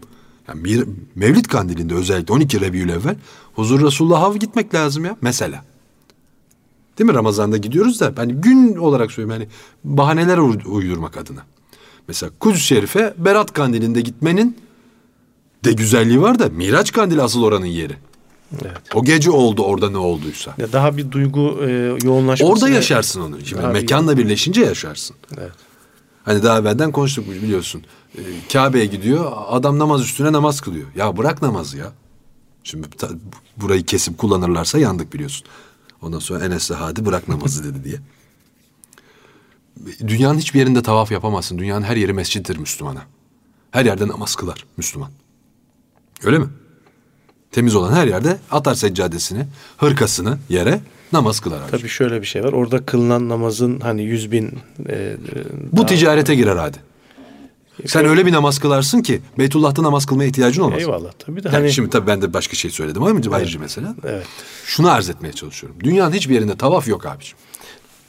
Yani 0.48 0.64
bir, 0.64 0.84
Mevlid 1.16 1.46
Kandili'nde 1.46 1.94
özellikle 1.94 2.34
12 2.34 2.62
Rebiül 2.62 2.90
evvel 2.90 3.16
huzur 3.56 3.86
Resulullah'a 3.86 4.36
gitmek 4.38 4.74
lazım 4.74 5.06
ya 5.06 5.18
mesela. 5.22 5.64
Değil 7.00 7.10
mi 7.10 7.16
Ramazan'da 7.16 7.58
gidiyoruz 7.58 8.00
da 8.00 8.14
hani 8.16 8.34
gün 8.34 8.76
olarak 8.76 9.12
söylüyorum 9.12 9.42
hani 9.42 9.98
bahaneler 9.98 10.38
uy- 10.38 10.60
uydurmak 10.66 11.18
adına. 11.18 11.42
Mesela 12.08 12.32
Kudüs 12.40 12.64
Şerif'e 12.64 13.14
Berat 13.18 13.54
Kandili'nde 13.54 14.02
gitmenin 14.02 14.58
de 15.66 15.72
güzelliği 15.72 16.22
var 16.22 16.40
da 16.40 16.50
Miraç 16.50 16.92
Kandili 16.92 17.22
asıl 17.22 17.44
oranın 17.44 17.66
yeri. 17.66 17.94
Evet. 18.62 18.78
O 18.94 19.04
gece 19.04 19.32
oldu 19.32 19.64
orada 19.64 19.90
ne 19.90 19.98
olduysa. 19.98 20.54
Ya 20.58 20.72
daha 20.72 20.98
bir 20.98 21.12
duygu 21.12 21.60
e, 21.68 21.72
yoğunlaşması. 22.04 22.52
Orada 22.52 22.70
yaşarsın 22.70 23.22
onu. 23.22 23.46
Şimdi 23.46 23.62
Daha 23.62 23.74
bir- 23.74 23.80
mekanla 23.82 24.18
birleşince 24.18 24.62
yaşarsın. 24.62 25.16
Evet. 25.38 25.52
Hani 26.24 26.44
daha 26.44 26.60
evvelden 26.60 26.92
konuştuk 26.92 27.28
biliyorsun. 27.32 27.84
Ee, 28.18 28.22
Kabe'ye 28.54 28.86
gidiyor 28.86 29.32
adam 29.50 29.80
namaz 29.80 30.02
üstüne 30.02 30.32
namaz 30.34 30.62
kılıyor. 30.62 30.88
Ya 30.96 31.18
bırak 31.18 31.42
namazı 31.42 31.78
ya. 31.78 31.92
Şimdi 32.64 32.90
ta- 32.90 33.10
burayı 33.58 33.86
kesip 33.86 34.18
kullanırlarsa 34.18 34.80
yandık 34.80 35.14
biliyorsun. 35.14 35.48
Ondan 36.02 36.20
sonra 36.20 36.46
Enes 36.46 36.72
hadi 36.72 37.06
bırak 37.06 37.28
namazı 37.28 37.64
dedi 37.64 37.84
diye. 37.84 37.98
Dünyanın 40.08 40.40
hiçbir 40.40 40.60
yerinde 40.60 40.82
tavaf 40.82 41.12
yapamazsın. 41.12 41.58
Dünyanın 41.58 41.86
her 41.86 41.96
yeri 41.96 42.14
mescittir 42.14 42.58
Müslümana. 42.58 43.02
Her 43.72 43.86
yerde 43.86 44.08
namaz 44.08 44.36
kılar 44.36 44.66
Müslüman. 44.78 45.12
Öyle 46.24 46.40
mi? 46.40 46.46
Temiz 47.56 47.76
olan 47.76 47.94
her 47.94 48.08
yerde 48.08 48.38
atar 48.52 48.76
seccadesini, 48.76 49.46
hırkasını 49.78 50.38
yere 50.50 50.80
namaz 51.14 51.40
kılar. 51.40 51.62
abi. 51.62 51.72
Tabii 51.72 51.90
şöyle 51.90 52.22
bir 52.22 52.26
şey 52.26 52.44
var. 52.44 52.54
Orada 52.54 52.86
kılınan 52.86 53.30
namazın 53.30 53.80
hani 53.80 54.04
yüz 54.04 54.32
bin 54.32 54.60
e, 54.90 54.94
e, 54.94 55.16
Bu 55.72 55.78
daha- 55.78 55.86
ticarete 55.86 56.36
girer 56.36 56.56
hadi. 56.56 56.78
Sen 57.86 58.06
öyle 58.06 58.26
bir 58.26 58.32
namaz 58.32 58.60
kılarsın 58.60 59.02
ki 59.02 59.22
Beytullah'ta 59.40 59.84
namaz 59.84 60.06
kılmaya 60.06 60.28
ihtiyacın 60.30 60.62
olmaz. 60.62 60.80
Eyvallah. 60.80 61.12
Tabii 61.20 61.44
de 61.44 61.48
Yani 61.48 61.58
hani 61.58 61.74
şimdi 61.74 61.90
tabii 61.90 62.08
ben 62.08 62.22
de 62.22 62.34
başka 62.34 62.56
şey 62.56 62.72
söyledim 62.72 63.04
ama 63.04 63.20
ayrıca 63.32 63.60
mesela. 63.60 63.96
evet. 64.04 64.26
Şunu 64.66 64.92
arz 64.92 65.10
etmeye 65.10 65.34
çalışıyorum. 65.34 65.80
Dünyanın 65.84 66.14
hiçbir 66.14 66.34
yerinde 66.34 66.58
tavaf 66.58 66.88
yok 66.88 67.06
abiciğim. 67.06 67.38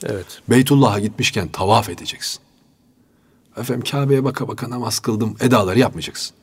Evet. 0.05 0.27
Beytullah'a 0.49 0.99
gitmişken 1.01 1.49
tavaf 1.49 1.89
edeceksin. 1.89 2.41
Efendim 3.57 3.85
Kabe'ye 3.91 4.25
baka 4.25 4.49
baka 4.49 4.71
namaz 4.71 4.99
kıldım 4.99 5.37
edaları 5.41 5.79
yapmayacaksın. 5.79 6.37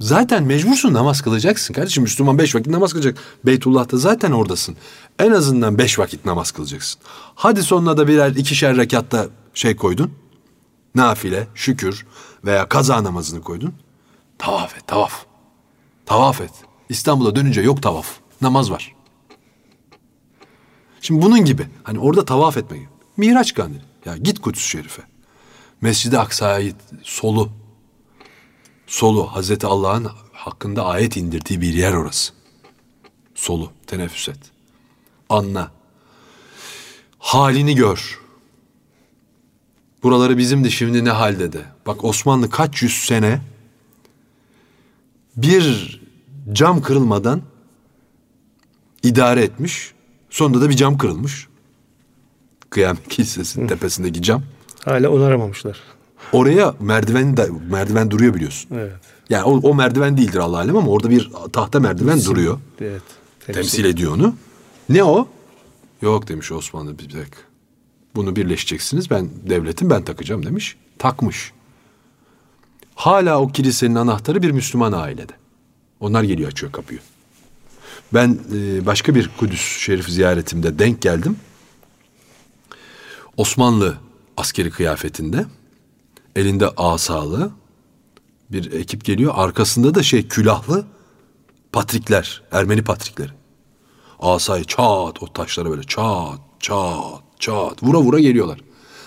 Zaten 0.00 0.44
mecbursun 0.44 0.94
namaz 0.94 1.20
kılacaksın 1.20 1.74
kardeşim. 1.74 2.02
Müslüman 2.02 2.38
beş 2.38 2.54
vakit 2.54 2.66
namaz 2.66 2.92
kılacak. 2.92 3.18
Beytullah'ta 3.46 3.96
zaten 3.96 4.32
oradasın. 4.32 4.76
En 5.18 5.30
azından 5.30 5.78
beş 5.78 5.98
vakit 5.98 6.24
namaz 6.24 6.50
kılacaksın. 6.50 7.00
Hadi 7.34 7.62
sonuna 7.62 7.96
da 7.96 8.08
birer 8.08 8.30
ikişer 8.30 8.76
rekatta 8.76 9.26
şey 9.54 9.76
koydun. 9.76 10.12
Nafile, 10.94 11.48
şükür 11.54 12.06
veya 12.44 12.68
kaza 12.68 13.04
namazını 13.04 13.42
koydun. 13.42 13.74
Tavaf 14.38 14.76
et, 14.76 14.86
tavaf. 14.86 15.24
Tavaf 16.06 16.40
et. 16.40 16.52
İstanbul'a 16.88 17.36
dönünce 17.36 17.60
yok 17.60 17.82
tavaf. 17.82 18.06
Namaz 18.40 18.70
var. 18.70 18.94
Şimdi 21.00 21.22
bunun 21.22 21.44
gibi 21.44 21.66
hani 21.82 21.98
orada 21.98 22.24
tavaf 22.24 22.56
etmek. 22.56 22.88
Miraç 23.16 23.54
kandili. 23.54 23.82
Ya 24.04 24.16
git 24.16 24.40
Kudüs 24.40 24.62
Şerif'e. 24.62 25.02
Mescid-i 25.80 26.18
Aksa'yı 26.18 26.74
solu. 27.02 27.61
Solu 28.92 29.26
Hazreti 29.26 29.66
Allah'ın 29.66 30.08
hakkında 30.32 30.86
ayet 30.86 31.16
indirdiği 31.16 31.60
bir 31.60 31.74
yer 31.74 31.92
orası. 31.92 32.32
Solu 33.34 33.70
teneffüs 33.86 34.28
et. 34.28 34.38
Anla. 35.28 35.70
Halini 37.18 37.74
gör. 37.74 38.20
Buraları 40.02 40.38
bizim 40.38 40.64
de 40.64 40.70
şimdi 40.70 41.04
ne 41.04 41.10
halde 41.10 41.52
de. 41.52 41.62
Bak 41.86 42.04
Osmanlı 42.04 42.50
kaç 42.50 42.82
yüz 42.82 42.92
sene 42.92 43.40
bir 45.36 46.00
cam 46.52 46.82
kırılmadan 46.82 47.42
idare 49.02 49.42
etmiş. 49.42 49.92
Sonunda 50.30 50.60
da 50.60 50.70
bir 50.70 50.76
cam 50.76 50.98
kırılmış. 50.98 51.48
Kıyamet 52.70 53.08
Kilisesi'nin 53.08 53.68
tepesindeki 53.68 54.22
cam. 54.22 54.42
Hala 54.84 55.08
onaramamışlar. 55.08 55.80
Oraya 56.32 56.74
merdiven 56.80 57.36
de, 57.36 57.48
merdiven 57.70 58.10
duruyor 58.10 58.34
biliyorsun. 58.34 58.70
Evet. 58.74 58.92
Yani 59.30 59.44
o, 59.44 59.70
o 59.70 59.74
merdiven 59.74 60.16
değildir 60.16 60.38
Allah 60.38 60.56
alem 60.56 60.76
ama 60.76 60.90
orada 60.90 61.10
bir 61.10 61.30
tahta 61.52 61.80
merdiven 61.80 62.24
duruyor. 62.24 62.58
Evet. 62.80 63.02
Temsil 63.46 63.84
ediyor 63.84 64.14
onu. 64.14 64.34
Ne 64.88 65.04
o? 65.04 65.28
Yok 66.02 66.28
demiş 66.28 66.52
Osmanlı 66.52 66.98
bir 66.98 67.04
dakika. 67.04 67.38
Bunu 68.14 68.36
birleşeceksiniz. 68.36 69.10
Ben 69.10 69.28
devletim 69.48 69.90
ben 69.90 70.04
takacağım 70.04 70.46
demiş. 70.46 70.76
Takmış. 70.98 71.52
Hala 72.94 73.40
o 73.40 73.48
kilisenin 73.48 73.94
anahtarı 73.94 74.42
bir 74.42 74.50
Müslüman 74.50 74.92
ailede. 74.92 75.32
Onlar 76.00 76.22
geliyor 76.22 76.50
açıyor 76.50 76.72
kapıyı. 76.72 77.00
Ben 78.14 78.38
e, 78.54 78.86
başka 78.86 79.14
bir 79.14 79.30
Kudüs 79.38 79.60
Şerif 79.60 80.08
ziyaretimde 80.08 80.78
denk 80.78 81.02
geldim. 81.02 81.36
Osmanlı 83.36 83.96
askeri 84.36 84.70
kıyafetinde 84.70 85.46
elinde 86.36 86.68
asalı 86.68 87.50
bir 88.50 88.72
ekip 88.72 89.04
geliyor. 89.04 89.32
Arkasında 89.36 89.94
da 89.94 90.02
şey 90.02 90.28
külahlı 90.28 90.84
patrikler, 91.72 92.42
Ermeni 92.52 92.84
patrikleri. 92.84 93.30
Asayı 94.20 94.64
çat 94.64 95.22
o 95.22 95.32
taşlara 95.34 95.70
böyle 95.70 95.82
çat 95.82 96.38
çat 96.60 97.22
çat 97.38 97.82
vura 97.82 97.98
vura 97.98 98.20
geliyorlar. 98.20 98.60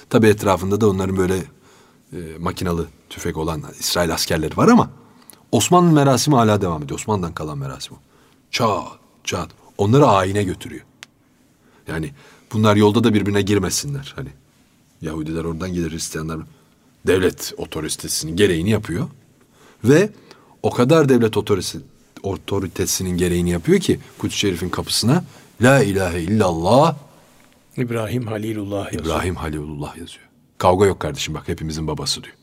Tabi 0.09 0.27
etrafında 0.27 0.81
da 0.81 0.89
onların 0.89 1.17
böyle 1.17 1.37
e, 2.13 2.37
makinalı 2.39 2.87
tüfek 3.09 3.37
olan 3.37 3.63
İsrail 3.79 4.13
askerleri 4.13 4.57
var 4.57 4.67
ama 4.67 4.89
Osmanlı 5.51 5.91
merasimi 5.91 6.35
hala 6.35 6.61
devam 6.61 6.83
ediyor. 6.83 6.99
Osmanlı'dan 6.99 7.33
kalan 7.33 7.57
merasim 7.57 7.93
o. 7.93 7.99
Çat 8.51 8.83
çat. 9.23 9.49
Onları 9.77 10.05
ayine 10.05 10.43
götürüyor. 10.43 10.85
Yani 11.87 12.11
bunlar 12.53 12.75
yolda 12.75 13.03
da 13.03 13.13
birbirine 13.13 13.41
girmesinler. 13.41 14.13
Hani 14.15 14.29
Yahudiler 15.01 15.43
oradan 15.43 15.73
gelir 15.73 15.91
Hristiyanlar. 15.91 16.39
Devlet 17.07 17.53
otoritesinin 17.57 18.35
gereğini 18.35 18.69
yapıyor. 18.69 19.07
Ve 19.83 20.09
o 20.63 20.71
kadar 20.71 21.09
devlet 21.09 21.37
otoritesi, 21.37 21.79
otoritesinin 22.23 23.17
gereğini 23.17 23.49
yapıyor 23.49 23.79
ki 23.79 23.99
Kudüs 24.17 24.35
Şerif'in 24.35 24.69
kapısına 24.69 25.23
La 25.61 25.83
ilahe 25.83 26.21
illallah 26.21 26.95
İbrahim 27.77 28.27
Halilullah 28.27 28.93
yazıyor. 28.93 29.05
İbrahim 29.05 29.35
Halilullah 29.35 29.97
yazıyor. 29.97 30.25
Kavga 30.57 30.85
yok 30.85 30.99
kardeşim 30.99 31.33
bak 31.33 31.47
hepimizin 31.47 31.87
babası 31.87 32.23
diyor. 32.23 32.35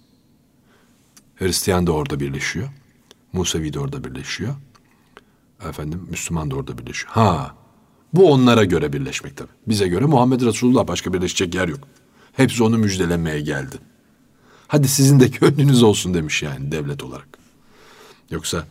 Hristiyan 1.37 1.87
da 1.87 1.93
orada 1.93 2.21
birleşiyor. 2.21 2.69
Musevi 3.33 3.73
de 3.73 3.79
orada 3.79 4.05
birleşiyor. 4.05 4.55
Efendim 5.69 6.07
Müslüman 6.11 6.51
da 6.51 6.57
orada 6.57 6.79
birleşiyor. 6.79 7.13
Ha 7.13 7.55
bu 8.13 8.33
onlara 8.33 8.65
göre 8.65 8.93
birleşmek 8.93 9.37
tabii. 9.37 9.49
Bize 9.69 9.89
göre 9.89 10.05
Muhammed 10.05 10.41
Resulullah 10.41 10.89
başka 10.89 11.13
birleşecek 11.13 11.55
yer 11.55 11.69
yok. 11.69 11.81
Hepsi 12.33 12.63
onu 12.63 12.79
müjdelemeye 12.79 13.41
geldi. 13.41 13.77
Hadi 14.73 14.89
sizin 14.89 15.21
de 15.21 15.27
gönlünüz 15.41 15.83
olsun 15.83 16.15
demiş 16.15 16.43
yani 16.43 16.73
devlet 16.73 17.05
olarak. 17.05 17.29
Yoksa 18.31 18.65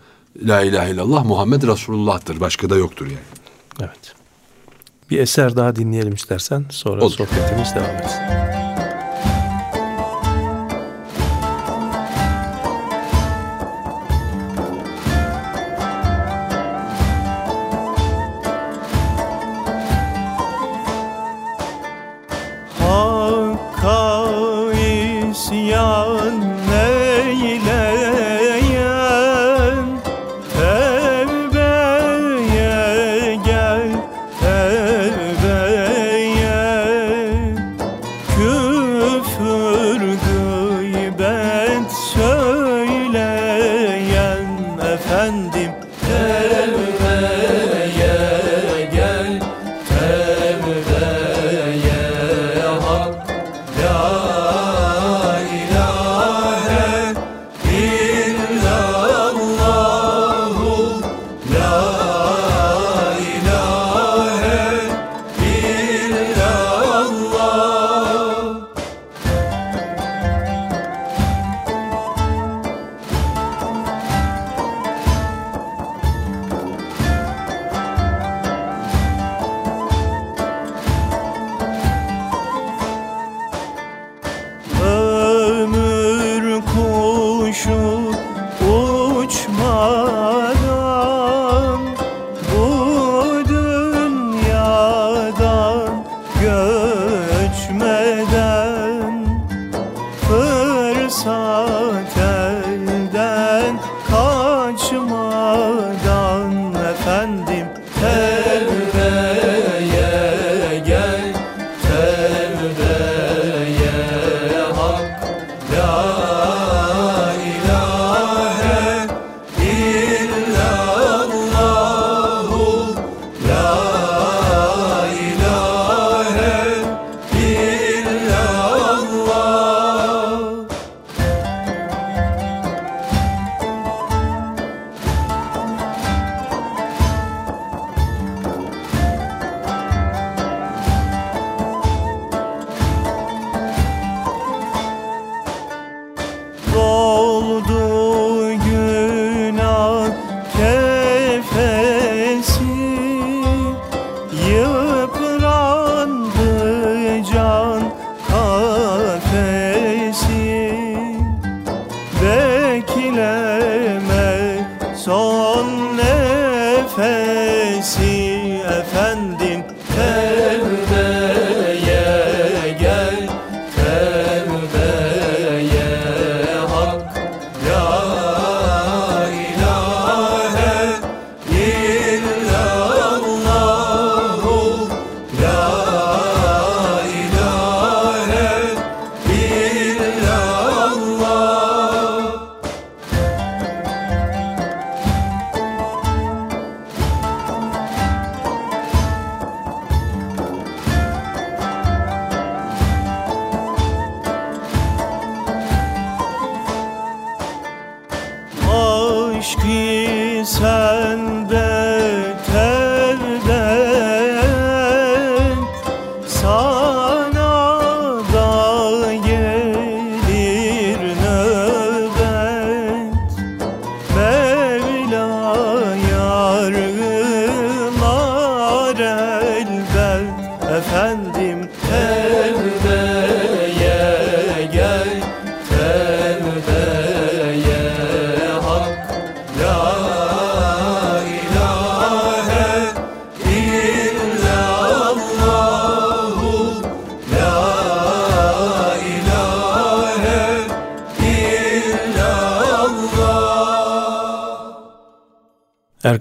La 0.47 0.61
ilahe 0.61 0.91
illallah 0.91 1.25
Muhammed 1.25 1.63
Resulullah'tır. 1.63 2.39
Başka 2.39 2.69
da 2.69 2.75
yoktur 2.75 3.05
yani. 3.07 3.19
Evet. 3.79 4.13
Bir 5.09 5.19
eser 5.19 5.55
daha 5.55 5.75
dinleyelim 5.75 6.13
istersen. 6.13 6.65
Sonra 6.69 7.01
Olur. 7.01 7.11
sohbetimiz 7.11 7.75
devam 7.75 7.95
etsin. 7.95 8.19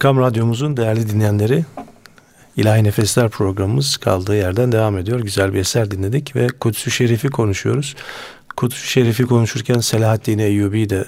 Erkam 0.01 0.19
Radyomuzun 0.19 0.77
değerli 0.77 1.09
dinleyenleri 1.09 1.65
İlahi 2.57 2.85
Nefesler 2.85 3.29
programımız 3.29 3.97
kaldığı 3.97 4.37
yerden 4.37 4.73
devam 4.73 4.99
ediyor. 4.99 5.21
Güzel 5.21 5.55
bir 5.55 5.59
eser 5.59 5.91
dinledik 5.91 6.37
ve 6.37 6.47
Kudüs-ü 6.47 6.91
Şerif'i 6.91 7.29
konuşuyoruz. 7.29 7.97
Kudüs-ü 8.57 8.87
Şerif'i 8.87 9.23
konuşurken 9.27 9.81
Selahaddin 9.81 10.39
Eyyubi 10.39 10.91
de 10.91 11.05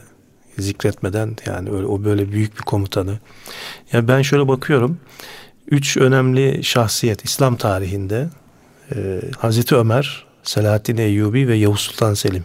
zikretmeden 0.58 1.36
yani 1.46 1.70
öyle, 1.70 1.86
o 1.86 2.04
böyle 2.04 2.32
büyük 2.32 2.58
bir 2.58 2.62
komutanı. 2.62 3.18
Yani 3.92 4.08
ben 4.08 4.22
şöyle 4.22 4.48
bakıyorum. 4.48 4.98
Üç 5.70 5.96
önemli 5.96 6.64
şahsiyet 6.64 7.24
İslam 7.24 7.56
tarihinde 7.56 8.28
e, 8.94 9.20
Hazreti 9.38 9.76
Ömer, 9.76 10.26
Selahaddin 10.42 10.96
Eyyubi 10.96 11.48
ve 11.48 11.56
Yavuz 11.56 11.80
Sultan 11.80 12.14
Selim. 12.14 12.44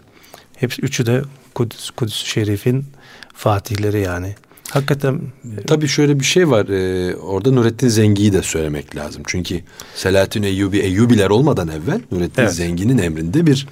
Hepsi 0.55 0.81
üçü 0.81 1.05
de 1.05 1.21
Kudüs, 1.55 1.89
Kudüs-ü 1.89 2.25
Şerif'in 2.25 2.85
fatihleri 3.33 3.99
yani. 3.99 4.35
Hakikaten 4.69 5.21
Tabii 5.67 5.87
şöyle 5.87 6.19
bir 6.19 6.25
şey 6.25 6.49
var. 6.49 6.67
Ee, 6.67 7.15
orada 7.15 7.51
Nurettin 7.51 7.87
Zengi'yi 7.87 8.33
de 8.33 8.41
söylemek 8.41 8.95
lazım. 8.95 9.23
Çünkü 9.27 9.61
Selahattin 9.95 10.43
Eyyubi, 10.43 10.77
Eyyubiler 10.77 11.29
olmadan 11.29 11.67
evvel 11.67 12.01
Nurettin 12.11 12.41
Evet. 12.41 12.53
Zengi'nin 12.53 12.97
emrinde 12.97 13.45
bir 13.45 13.67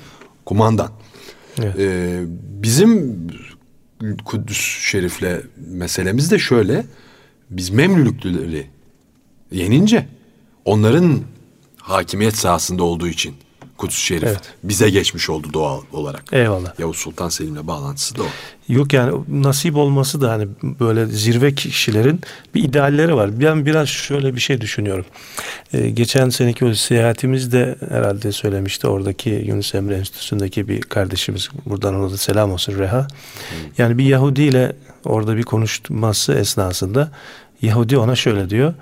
kumandan. 0.46 0.92
Evet. 1.64 1.76
Ee, 1.80 2.24
bizim 2.64 3.18
Kudüs 4.26 4.58
Şerif'le 4.82 5.44
meselemiz 5.58 6.32
de 6.32 6.40
şöyle. 6.40 6.86
Biz 7.50 7.70
Memlülüklüleri 7.70 8.68
yenince 9.52 10.08
onların 10.66 11.20
hakimiyet 11.78 12.36
sahasında 12.36 12.84
olduğu 12.84 13.08
için 13.08 13.36
Kudüs 13.78 13.98
Şerif 13.98 14.24
Evet. 14.24 14.40
bize 14.64 14.90
geçmiş 14.90 15.30
oldu 15.30 15.48
doğal 15.54 15.82
olarak. 15.94 16.24
eyvallah. 16.32 16.80
Yavuz 16.80 16.98
Sultan 16.98 17.30
Selim'le 17.30 17.68
bağlantısı 17.68 18.16
da 18.16 18.24
o. 18.24 18.26
Yok 18.68 18.94
yani 18.94 19.14
nasip 19.28 19.76
olması 19.76 20.22
da 20.22 20.32
hani 20.32 20.48
böyle 20.64 21.06
zirve 21.06 21.56
kişilerin 21.56 22.22
bir 22.56 22.64
idealleri 22.64 23.16
var. 23.16 23.40
Ben 23.42 23.66
biraz 23.66 23.90
şöyle 23.90 24.36
bir 24.36 24.40
şey 24.42 24.62
düşünüyorum. 24.62 25.06
Ee, 25.74 25.90
geçen 25.90 26.30
seneki 26.30 26.66
o 26.66 26.74
seyahatimizde 26.74 27.76
herhalde 27.90 28.32
söylemişti 28.32 28.88
oradaki 28.88 29.30
Yunus 29.30 29.76
Emre 29.76 29.96
Enstitüsü'ndeki 29.96 30.68
bir 30.68 30.82
kardeşimiz 30.82 31.50
buradan 31.66 31.96
ona 31.96 32.12
da 32.12 32.18
selam 32.18 32.52
olsun 32.52 32.80
Reha. 32.80 33.08
Yani 33.78 33.98
bir 33.98 34.04
Yahudi 34.06 34.42
ile 34.44 34.76
orada 35.06 35.38
bir 35.38 35.44
konuşması 35.44 36.34
esnasında 36.34 37.12
Yahudi 37.62 37.98
ona 37.98 38.16
şöyle 38.16 38.50
diyor. 38.50 38.74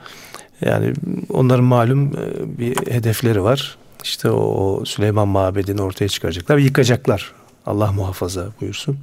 Yani 0.61 0.93
onların 1.29 1.65
malum 1.65 2.07
e, 2.07 2.57
bir 2.59 2.91
hedefleri 2.91 3.43
var. 3.43 3.77
İşte 4.03 4.29
o, 4.31 4.85
Süleyman 4.85 5.27
Mabedi'ni 5.27 5.81
ortaya 5.81 6.07
çıkaracaklar 6.07 6.57
ve 6.57 6.61
yıkacaklar. 6.61 7.31
Allah 7.65 7.91
muhafaza 7.91 8.47
buyursun. 8.61 8.97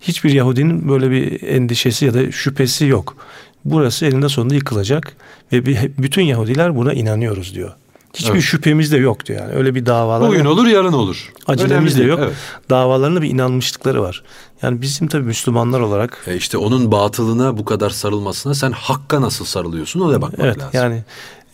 Hiçbir 0.00 0.30
Yahudinin 0.32 0.88
böyle 0.88 1.10
bir 1.10 1.42
endişesi 1.42 2.04
ya 2.04 2.14
da 2.14 2.32
şüphesi 2.32 2.86
yok. 2.86 3.16
Burası 3.64 4.06
eninde 4.06 4.28
sonunda 4.28 4.54
yıkılacak 4.54 5.16
ve 5.52 5.64
bütün 5.98 6.22
Yahudiler 6.22 6.76
buna 6.76 6.92
inanıyoruz 6.92 7.54
diyor. 7.54 7.72
Hiçbir 8.14 8.32
Evet. 8.32 8.42
şüphemiz 8.42 8.92
de 8.92 8.96
yok 8.96 9.26
diyor 9.26 9.40
yani. 9.40 9.52
Öyle 9.54 9.74
bir 9.74 9.86
davalar 9.86 10.28
Bugün 10.28 10.44
olur 10.44 10.66
yarın 10.66 10.92
olur. 10.92 11.32
acelemiz 11.46 11.98
de 11.98 12.04
yok. 12.04 12.20
evet. 12.22 12.32
Davalarına 12.70 13.22
bir 13.22 13.30
inanmışlıkları 13.30 14.02
var. 14.02 14.22
Yani 14.62 14.82
bizim 14.82 15.08
tabii 15.08 15.24
Müslümanlar 15.26 15.80
olarak 15.80 16.24
E 16.26 16.36
işte 16.36 16.58
onun 16.58 16.92
batılına 16.92 17.58
bu 17.58 17.64
kadar 17.64 17.90
sarılmasına 17.90 18.54
sen 18.54 18.72
hakka 18.72 19.20
nasıl 19.20 19.44
sarılıyorsun 19.44 20.00
ona 20.00 20.22
bakmak 20.22 20.40
Evet 20.46 20.58
lazım. 20.58 20.70
yani 20.72 21.02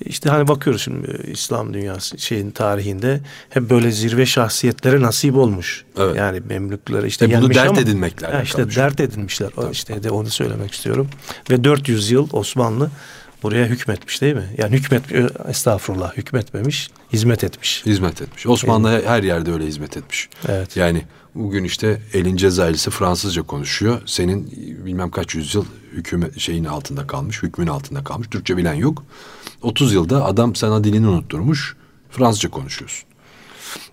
işte 0.01 0.31
hani 0.31 0.49
bakıyoruz 0.49 0.83
şimdi 0.83 1.23
e, 1.25 1.31
İslam 1.33 1.75
dünyası 1.75 2.19
şeyin 2.19 2.51
tarihinde 2.51 3.21
hep 3.51 3.71
böyle 3.71 3.91
zirve 3.93 4.27
şahsiyetlere 4.27 5.01
nasip 5.01 5.37
olmuş. 5.37 5.85
Evet. 5.99 6.17
Yani 6.17 6.41
Memlüklere 6.49 7.07
işte 7.07 7.25
E 7.25 7.41
bunu 7.41 7.55
dert 7.55 7.69
ama- 7.69 7.81
edinmekle 7.81 8.27
Ha, 8.27 8.33
alakalı 8.33 8.45
işte 8.47 8.67
bir 8.69 8.73
şey. 8.73 8.83
dert 8.85 9.01
edinmişler. 9.01 9.51
O 9.57 9.71
işte 9.71 10.03
de 10.03 10.11
onu 10.11 10.31
söylemek 10.31 10.73
istiyorum. 10.73 11.09
Ve 11.51 11.65
400 11.65 12.11
yıl 12.11 12.29
Osmanlı 12.33 12.91
buraya 13.43 13.67
hükmetmiş 13.67 14.23
değil 14.23 14.35
mi? 14.35 14.49
Yani 14.59 14.77
hükmet 14.77 15.13
e, 15.13 15.27
estağfurullah 15.49 16.17
hükmetmemiş, 16.17 16.91
hizmet 17.13 17.45
etmiş. 17.45 17.83
Hizmet 17.87 18.23
etmiş. 18.23 18.47
Osmanlı 18.47 19.03
her 19.07 19.23
yerde 19.23 19.53
öyle 19.53 19.67
hizmet 19.67 19.97
etmiş. 19.97 20.29
Evet. 20.49 20.77
Yani 20.77 21.03
bugün 21.35 21.65
işte 21.65 22.03
elin 22.13 22.37
Cezayirlisi 22.37 22.91
Fransızca 22.91 23.43
konuşuyor. 23.43 24.03
Senin 24.07 24.51
bilmem 24.87 25.11
kaç 25.11 25.35
yüzyıl 25.35 25.65
hükümet 25.93 26.39
şeyin 26.39 26.65
altında 26.65 27.07
kalmış, 27.07 27.43
hükmün 27.43 27.67
altında 27.67 28.05
kalmış. 28.05 28.29
Türkçe 28.29 28.57
bilen 28.57 28.75
yok. 28.75 29.05
30 29.63 29.93
yılda 29.93 30.25
adam 30.25 30.55
sana 30.55 30.85
dilini 30.85 31.09
unutturmuş. 31.09 31.77
Fransızca 32.11 32.51
konuşuyorsun. 32.51 33.09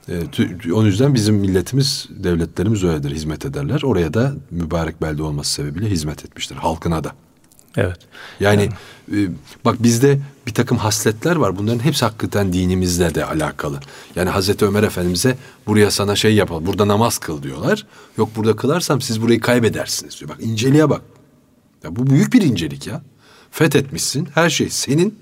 E, 0.10 0.72
o 0.72 0.84
yüzden 0.84 1.14
bizim 1.14 1.36
milletimiz, 1.36 2.08
devletlerimiz 2.10 2.84
öyledir, 2.84 3.12
hizmet 3.12 3.46
ederler. 3.46 3.82
Oraya 3.84 4.14
da 4.14 4.34
mübarek 4.52 5.02
belde 5.02 5.24
olması 5.24 5.52
sebebiyle 5.52 5.90
hizmet 5.90 6.26
etmiştir, 6.26 6.56
halkına 6.56 7.04
da. 7.04 7.16
Evet. 7.78 7.98
Yani 8.40 8.70
e, 9.12 9.18
bak 9.66 9.84
bizde 9.84 10.20
bir 10.48 10.54
takım 10.54 10.78
hasletler 10.78 11.36
var. 11.36 11.58
Bunların 11.58 11.80
hepsi 11.80 12.06
hakikaten 12.06 12.54
dinimizle 12.54 13.16
de 13.16 13.26
alakalı. 13.26 13.80
Yani 14.16 14.30
Hazreti 14.30 14.66
Ömer 14.66 14.84
Efendimiz'e 14.84 15.38
buraya 15.68 15.92
sana 15.92 16.16
şey 16.16 16.36
yapalım. 16.36 16.66
Burada 16.66 16.88
namaz 16.88 17.18
kıl 17.18 17.44
diyorlar. 17.44 17.86
Yok 18.18 18.30
burada 18.36 18.56
kılarsam 18.56 19.02
siz 19.02 19.22
burayı 19.22 19.42
kaybedersiniz 19.42 20.20
diyor. 20.20 20.30
Bak 20.30 20.38
inceliğe 20.42 20.90
bak. 20.90 21.02
Ya 21.84 21.96
bu 21.96 22.08
büyük 22.08 22.34
bir 22.34 22.42
incelik 22.42 22.88
ya. 22.88 23.02
Fethetmişsin. 23.52 24.28
Her 24.34 24.50
şey 24.50 24.70
senin. 24.70 25.20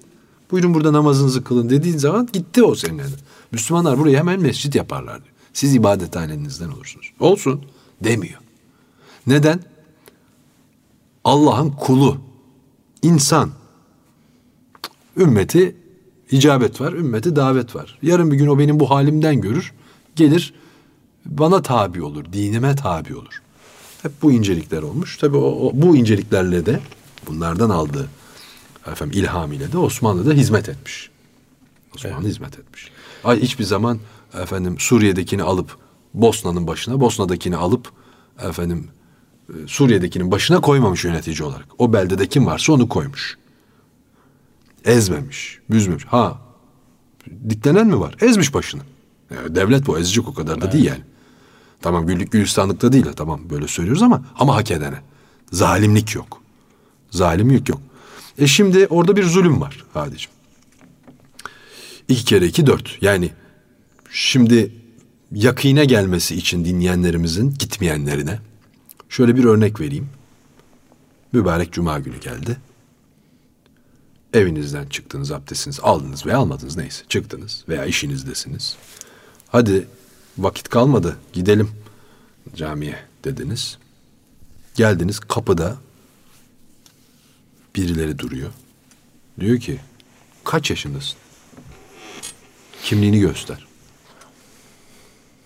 Buyurun 0.51 0.73
burada 0.73 0.93
namazınızı 0.93 1.43
kılın 1.43 1.69
dediğin 1.69 1.97
zaman 1.97 2.29
gitti 2.33 2.63
o 2.63 2.75
senin 2.75 2.99
eline. 2.99 3.15
Müslümanlar 3.51 3.99
buraya 3.99 4.17
hemen 4.17 4.39
mescit 4.39 4.75
yaparlar 4.75 5.23
diyor. 5.23 5.35
Siz 5.53 5.75
ibadethanenizden 5.75 6.69
olursunuz. 6.69 7.13
Olsun 7.19 7.65
demiyor. 8.03 8.39
Neden? 9.27 9.59
Allah'ın 11.23 11.69
kulu, 11.69 12.21
insan. 13.03 13.51
Ümmeti 15.17 15.75
icabet 16.31 16.81
var, 16.81 16.93
ümmeti 16.93 17.35
davet 17.35 17.75
var. 17.75 17.99
Yarın 18.01 18.31
bir 18.31 18.37
gün 18.37 18.47
o 18.47 18.59
benim 18.59 18.79
bu 18.79 18.89
halimden 18.89 19.41
görür, 19.41 19.73
gelir 20.15 20.53
bana 21.25 21.61
tabi 21.61 22.01
olur, 22.03 22.25
dinime 22.33 22.75
tabi 22.75 23.15
olur. 23.15 23.41
Hep 24.01 24.11
bu 24.21 24.31
incelikler 24.31 24.81
olmuş. 24.83 25.17
Tabii 25.17 25.37
o, 25.37 25.67
o- 25.67 25.71
bu 25.73 25.95
inceliklerle 25.95 26.65
de 26.65 26.79
bunlardan 27.27 27.69
aldığı 27.69 28.07
efendim 28.91 29.19
ilham 29.19 29.51
ile 29.53 29.71
de 29.71 29.77
Osmanlı'da 29.77 30.33
hizmet 30.33 30.69
etmiş. 30.69 31.09
Osmanlı 31.95 32.27
hizmet 32.27 32.59
etmiş. 32.59 32.91
Ay 33.23 33.41
hiçbir 33.41 33.63
zaman 33.63 33.99
efendim 34.41 34.75
Suriye'dekini 34.79 35.43
alıp 35.43 35.77
Bosna'nın 36.13 36.67
başına, 36.67 36.99
Bosna'dakini 36.99 37.55
alıp 37.57 37.91
efendim 38.39 38.87
Suriye'dekinin 39.67 40.31
başına 40.31 40.61
koymamış 40.61 41.05
yönetici 41.05 41.43
olarak. 41.43 41.65
O 41.77 41.93
beldede 41.93 42.27
kim 42.27 42.45
varsa 42.45 42.73
onu 42.73 42.89
koymuş. 42.89 43.37
Ezmemiş, 44.85 45.59
büzmemiş. 45.69 46.05
Ha, 46.05 46.41
diklenen 47.49 47.87
mi 47.87 47.99
var? 47.99 48.15
Ezmiş 48.21 48.53
başını. 48.53 48.81
Ya 49.31 49.55
devlet 49.55 49.87
bu, 49.87 49.99
ezecek 49.99 50.27
o 50.27 50.33
kadar 50.33 50.61
da 50.61 50.71
değil 50.71 50.85
yani. 50.85 51.01
Tamam 51.81 52.07
güllük 52.07 52.31
gülistanlıkta 52.31 52.91
değil. 52.91 53.05
Tamam 53.15 53.41
böyle 53.49 53.67
söylüyoruz 53.67 54.03
ama 54.03 54.25
ama 54.35 54.55
hak 54.55 54.71
edene. 54.71 55.01
Zalimlik 55.51 56.15
yok. 56.15 56.41
Zalimlik 57.11 57.69
yok. 57.69 57.81
E 58.37 58.47
şimdi 58.47 58.87
orada 58.87 59.15
bir 59.15 59.23
zulüm 59.23 59.61
var 59.61 59.85
Hadicim. 59.93 60.31
İki 62.07 62.25
kere 62.25 62.45
iki 62.45 62.67
dört. 62.67 62.97
Yani 63.01 63.31
şimdi 64.11 64.71
yakine 65.31 65.85
gelmesi 65.85 66.35
için 66.35 66.65
dinleyenlerimizin 66.65 67.53
gitmeyenlerine 67.59 68.39
şöyle 69.13 69.35
bir 69.35 69.43
örnek 69.43 69.79
vereyim. 69.79 70.09
Mübarek 71.31 71.73
cuma 71.73 71.99
günü 71.99 72.19
geldi. 72.19 72.57
Evinizden 74.33 74.85
çıktınız, 74.85 75.31
abdestinizi 75.31 75.81
aldınız 75.81 76.25
veya 76.25 76.37
almadınız 76.37 76.77
neyse. 76.77 77.03
Çıktınız 77.09 77.63
veya 77.69 77.85
işinizdesiniz. 77.85 78.77
Hadi 79.47 79.87
vakit 80.37 80.69
kalmadı 80.69 81.17
gidelim 81.33 81.71
camiye 82.55 82.99
dediniz. 83.23 83.77
Geldiniz 84.75 85.19
kapıda 85.19 85.77
birileri 87.75 88.19
duruyor. 88.19 88.49
Diyor 89.39 89.59
ki 89.59 89.79
kaç 90.43 90.69
yaşındasın? 90.69 91.17
Kimliğini 92.83 93.19
göster. 93.19 93.67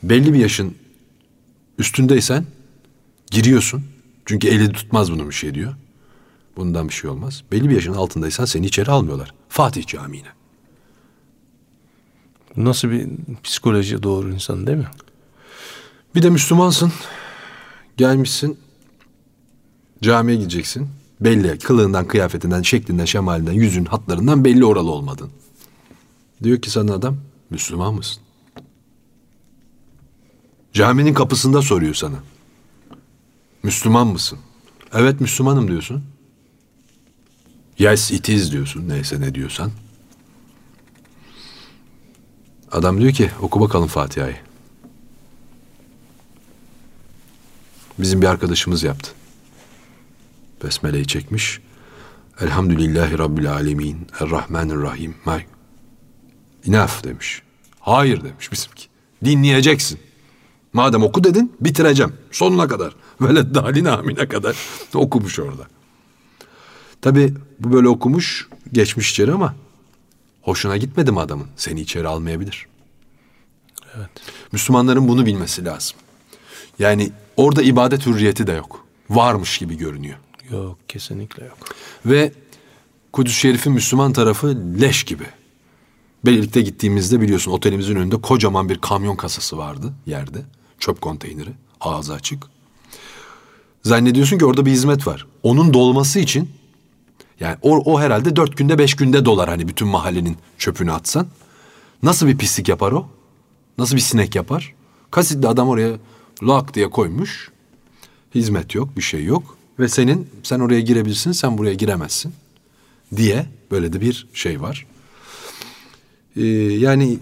Belli 0.03 0.33
bir 0.33 0.39
yaşın 0.39 0.75
üstündeysen 1.77 2.45
giriyorsun. 3.31 3.83
Çünkü 4.25 4.47
eli 4.47 4.71
tutmaz 4.71 5.11
bunun 5.11 5.29
bir 5.29 5.33
şey 5.33 5.53
diyor. 5.53 5.73
Bundan 6.57 6.87
bir 6.87 6.93
şey 6.93 7.09
olmaz. 7.09 7.43
Belli 7.51 7.69
bir 7.69 7.75
yaşın 7.75 7.93
altındaysan 7.93 8.45
seni 8.45 8.65
içeri 8.65 8.91
almıyorlar. 8.91 9.33
Fatih 9.49 9.87
Camii'ne. 9.87 10.27
Nasıl 12.57 12.89
bir 12.91 13.07
psikoloji 13.43 14.03
doğru 14.03 14.33
insan 14.33 14.67
değil 14.67 14.77
mi? 14.77 14.87
Bir 16.15 16.23
de 16.23 16.29
Müslümansın. 16.29 16.93
Gelmişsin. 17.97 18.59
Camiye 20.01 20.37
gideceksin. 20.37 20.89
Belli 21.21 21.59
kılığından, 21.59 22.07
kıyafetinden, 22.07 22.61
şeklinden, 22.61 23.05
şemalinden, 23.05 23.53
yüzün 23.53 23.85
hatlarından 23.85 24.45
belli 24.45 24.65
oralı 24.65 24.91
olmadın. 24.91 25.29
Diyor 26.43 26.61
ki 26.61 26.69
sana 26.69 26.93
adam 26.93 27.17
Müslüman 27.49 27.93
mısın? 27.93 28.23
Caminin 30.73 31.13
kapısında 31.13 31.61
soruyor 31.61 31.93
sana. 31.93 32.15
Müslüman 33.67 34.07
mısın? 34.07 34.39
Evet 34.93 35.21
Müslümanım 35.21 35.67
diyorsun. 35.67 36.03
Yes 37.79 38.11
it 38.11 38.29
is 38.29 38.51
diyorsun 38.51 38.89
neyse 38.89 39.21
ne 39.21 39.35
diyorsan. 39.35 39.71
Adam 42.71 43.01
diyor 43.01 43.11
ki 43.11 43.31
oku 43.41 43.59
bakalım 43.59 43.87
Fatiha'yı. 43.87 44.37
Bizim 47.99 48.21
bir 48.21 48.27
arkadaşımız 48.27 48.83
yaptı. 48.83 49.11
Besmele'yi 50.63 51.07
çekmiş. 51.07 51.61
Elhamdülillahi 52.41 53.17
Rabbil 53.17 53.51
Alemin. 53.51 54.07
Errahmanirrahim. 54.19 55.15
Enough 56.67 57.03
demiş. 57.03 57.41
Hayır 57.79 58.23
demiş 58.23 58.51
bizimki. 58.51 58.87
Dinleyeceksin. 59.25 60.06
Madem 60.77 61.03
oku 61.03 61.23
dedin 61.23 61.53
bitireceğim. 61.61 62.13
Sonuna 62.31 62.67
kadar. 62.67 62.95
Veled 63.21 63.55
dalin 63.55 63.85
amine 63.85 64.27
kadar 64.27 64.55
okumuş 64.93 65.39
orada. 65.39 65.67
Tabi 67.01 67.33
bu 67.59 67.73
böyle 67.73 67.87
okumuş 67.87 68.47
geçmiş 68.73 69.11
içeri 69.11 69.31
ama 69.31 69.55
hoşuna 70.41 70.77
gitmedi 70.77 71.11
mi 71.11 71.19
adamın? 71.19 71.47
Seni 71.55 71.81
içeri 71.81 72.07
almayabilir. 72.07 72.65
Evet. 73.97 74.09
Müslümanların 74.51 75.07
bunu 75.07 75.25
bilmesi 75.25 75.65
lazım. 75.65 75.97
Yani 76.79 77.11
orada 77.37 77.61
ibadet 77.61 78.05
hürriyeti 78.05 78.47
de 78.47 78.51
yok. 78.51 78.85
Varmış 79.09 79.57
gibi 79.57 79.77
görünüyor. 79.77 80.17
Yok 80.51 80.77
kesinlikle 80.87 81.45
yok. 81.45 81.57
Ve 82.05 82.31
Kudüs 83.13 83.37
Şerif'in 83.37 83.73
Müslüman 83.73 84.13
tarafı 84.13 84.47
leş 84.81 85.03
gibi. 85.03 85.25
Birlikte 86.25 86.61
gittiğimizde 86.61 87.21
biliyorsun 87.21 87.51
otelimizin 87.51 87.95
önünde 87.95 88.21
kocaman 88.21 88.69
bir 88.69 88.77
kamyon 88.77 89.15
kasası 89.15 89.57
vardı 89.57 89.93
yerde. 90.05 90.56
Çöp 90.79 91.01
konteyneri 91.01 91.49
ağzı 91.81 92.13
açık. 92.13 92.43
Zannediyorsun 93.83 94.37
ki 94.37 94.45
orada 94.45 94.65
bir 94.65 94.71
hizmet 94.71 95.07
var. 95.07 95.27
Onun 95.43 95.73
dolması 95.73 96.19
için 96.19 96.49
yani 97.39 97.57
o, 97.61 97.77
o 97.77 97.99
herhalde 97.99 98.35
dört 98.35 98.57
günde 98.57 98.77
beş 98.77 98.95
günde 98.95 99.25
dolar 99.25 99.49
hani 99.49 99.67
bütün 99.67 99.87
mahallenin 99.87 100.37
çöpünü 100.57 100.91
atsan. 100.91 101.27
Nasıl 102.03 102.27
bir 102.27 102.37
pislik 102.37 102.69
yapar 102.69 102.91
o? 102.91 103.09
Nasıl 103.77 103.95
bir 103.95 104.01
sinek 104.01 104.35
yapar? 104.35 104.73
Kasitli 105.11 105.47
adam 105.47 105.67
oraya 105.67 105.93
lak 106.43 106.73
diye 106.73 106.89
koymuş. 106.89 107.51
Hizmet 108.35 108.75
yok, 108.75 108.89
bir 108.97 109.01
şey 109.01 109.23
yok. 109.23 109.57
Ve 109.79 109.87
senin, 109.87 110.29
sen 110.43 110.59
oraya 110.59 110.81
girebilirsin, 110.81 111.31
sen 111.31 111.57
buraya 111.57 111.73
giremezsin. 111.73 112.33
Diye 113.15 113.45
böyle 113.71 113.93
de 113.93 114.01
bir 114.01 114.27
şey 114.33 114.61
var. 114.61 114.85
Ee, 116.35 116.45
yani 116.73 117.19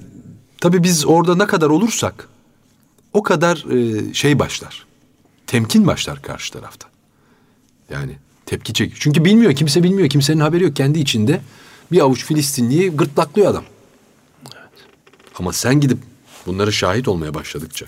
tabii 0.61 0.83
biz 0.83 1.05
orada 1.05 1.35
ne 1.35 1.47
kadar 1.47 1.69
olursak 1.69 2.29
o 3.15 3.23
kadar 3.23 3.65
e, 3.71 4.13
şey 4.13 4.39
başlar. 4.39 4.85
Temkin 5.47 5.87
başlar 5.87 6.21
karşı 6.21 6.53
tarafta. 6.53 6.87
Yani 7.89 8.11
tepki 8.45 8.73
çek. 8.73 8.93
Çünkü 8.99 9.25
bilmiyor, 9.25 9.55
kimse 9.55 9.83
bilmiyor, 9.83 10.09
kimsenin 10.09 10.39
haberi 10.39 10.63
yok. 10.63 10.75
Kendi 10.75 10.99
içinde 10.99 11.41
bir 11.91 11.99
avuç 11.99 12.25
Filistinliyi 12.25 12.89
gırtlaklıyor 12.89 13.51
adam. 13.51 13.63
Ama 15.39 15.53
sen 15.53 15.79
gidip 15.79 15.97
bunları 16.45 16.73
şahit 16.73 17.07
olmaya 17.07 17.33
başladıkça 17.33 17.85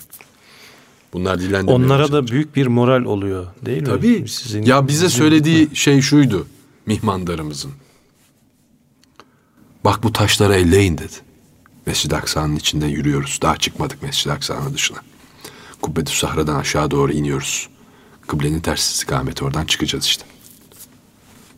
bunlar 1.12 1.40
dillendirmeye 1.40 1.76
Onlara 1.76 2.02
başladıkça- 2.02 2.12
da 2.12 2.28
büyük 2.32 2.56
bir 2.56 2.66
moral 2.66 3.04
oluyor 3.04 3.46
değil 3.66 3.80
mi? 3.82 3.86
Tabii. 3.88 4.28
Sizin, 4.28 4.62
ya 4.62 4.88
bize 4.88 5.08
söylediği 5.08 5.76
şey 5.76 6.00
şuydu 6.00 6.46
mihmandarımızın. 6.86 7.72
Bak 9.84 10.02
bu 10.02 10.12
taşları 10.12 10.54
elleyin 10.54 10.98
dedi. 10.98 11.14
Mescid-i 11.86 12.16
Aksa'nın 12.16 12.56
içinde 12.56 12.86
yürüyoruz. 12.86 13.38
Daha 13.42 13.56
çıkmadık 13.56 14.02
Mescid-i 14.02 14.32
Aksa'nın 14.32 14.74
dışına. 14.74 14.98
Kubbetü 15.88 16.12
Sahra'dan 16.12 16.56
aşağı 16.56 16.90
doğru 16.90 17.12
iniyoruz. 17.12 17.68
Kıblenin 18.26 18.60
ters 18.60 18.90
istikameti 18.90 19.44
oradan 19.44 19.66
çıkacağız 19.66 20.04
işte. 20.04 20.24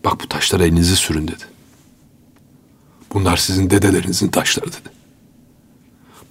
Bak 0.05 0.21
bu 0.21 0.29
taşlara 0.29 0.65
elinizi 0.65 0.97
sürün 0.97 1.29
dedi. 1.29 1.45
Bunlar 3.15 3.37
sizin 3.37 3.71
dedelerinizin 3.71 4.29
taşları 4.29 4.67
dedi. 4.67 4.89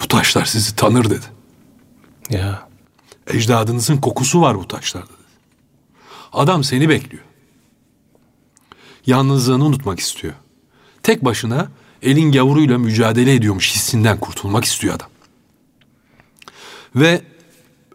Bu 0.04 0.08
taşlar 0.08 0.46
sizi 0.46 0.76
tanır 0.76 1.10
dedi. 1.10 1.26
Ya 2.30 2.70
Ecdadınızın 3.28 3.98
kokusu 3.98 4.42
var 4.42 4.58
bu 4.58 4.68
taşlarda 4.68 5.08
dedi. 5.08 5.30
Adam 6.34 6.64
seni 6.64 6.90
bekliyor. 6.90 7.24
Yalnızlığını 9.06 9.66
unutmak 9.66 10.00
istiyor. 10.00 10.34
Tek 11.04 11.26
başına 11.26 11.72
elin 12.02 12.32
gavuruyla 12.32 12.78
mücadele 12.78 13.34
ediyormuş 13.34 13.76
hissinden 13.76 14.20
kurtulmak 14.20 14.66
istiyor 14.66 14.96
adam. 14.96 15.10
Ve 16.96 17.22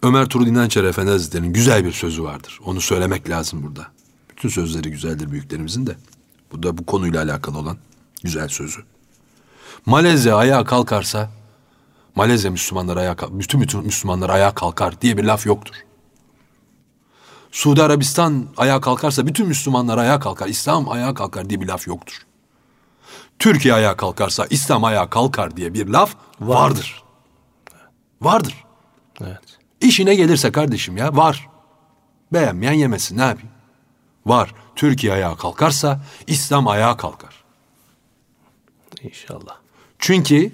Ömer 0.04 0.26
Turul 0.28 0.46
İnançer 0.46 0.84
Efendi 0.84 1.10
Hazretleri'nin 1.10 1.52
güzel 1.52 1.84
bir 1.84 1.92
sözü 1.92 2.22
vardır. 2.24 2.60
Onu 2.64 2.80
söylemek 2.80 3.30
lazım 3.30 3.62
burada. 3.62 3.86
Bütün 4.30 4.48
sözleri 4.48 4.90
güzeldir 4.90 5.30
büyüklerimizin 5.30 5.86
de. 5.86 5.96
Bu 6.52 6.62
da 6.62 6.78
bu 6.78 6.86
konuyla 6.86 7.22
alakalı 7.24 7.58
olan 7.58 7.76
güzel 8.22 8.48
sözü. 8.48 8.80
Malezya 9.86 10.36
ayağa 10.36 10.64
kalkarsa 10.64 11.30
Malezya 12.14 12.50
Müslümanlar 12.50 12.96
ayağa 12.96 13.16
kalk- 13.16 13.38
bütün 13.38 13.60
bütün 13.60 13.84
Müslümanlar 13.84 14.30
ayağa 14.30 14.54
kalkar 14.54 15.00
diye 15.00 15.16
bir 15.16 15.24
laf 15.24 15.46
yoktur. 15.46 15.74
Suudi 17.52 17.82
Arabistan 17.82 18.46
ayağa 18.56 18.80
kalkarsa 18.80 19.26
bütün 19.26 19.46
Müslümanlar 19.46 19.98
ayağa 19.98 20.20
kalkar, 20.20 20.48
İslam 20.48 20.88
ayağa 20.88 21.14
kalkar 21.14 21.50
diye 21.50 21.60
bir 21.60 21.66
laf 21.66 21.86
yoktur. 21.86 22.14
Türkiye 23.38 23.74
ayağa 23.74 23.96
kalkarsa 23.96 24.46
İslam 24.50 24.84
ayağa 24.84 25.10
kalkar 25.10 25.56
diye 25.56 25.74
bir 25.74 25.86
laf 25.86 26.14
vardır. 26.40 27.02
Vardır. 28.22 28.64
evet. 29.20 29.53
İşine 29.80 30.14
gelirse 30.14 30.52
kardeşim 30.52 30.96
ya 30.96 31.16
var. 31.16 31.48
Beğenmeyen 32.32 32.72
yemesin 32.72 33.18
ne 33.18 33.22
yapayım? 33.22 33.50
Var. 34.26 34.54
Türkiye 34.76 35.12
ayağa 35.12 35.36
kalkarsa 35.36 36.04
İslam 36.26 36.68
ayağa 36.68 36.96
kalkar. 36.96 37.44
İnşallah. 39.02 39.56
Çünkü 39.98 40.52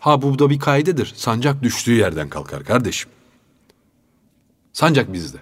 ha 0.00 0.22
bu 0.22 0.38
da 0.38 0.50
bir 0.50 0.58
kaydedir. 0.58 1.12
Sancak 1.16 1.62
düştüğü 1.62 1.94
yerden 1.94 2.28
kalkar 2.28 2.64
kardeşim. 2.64 3.10
Sancak 4.72 5.12
bizde. 5.12 5.38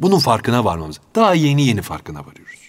Bunun 0.00 0.18
farkına 0.18 0.64
varmamız. 0.64 1.00
Daha 1.14 1.34
yeni 1.34 1.66
yeni 1.66 1.82
farkına 1.82 2.26
varıyoruz. 2.26 2.60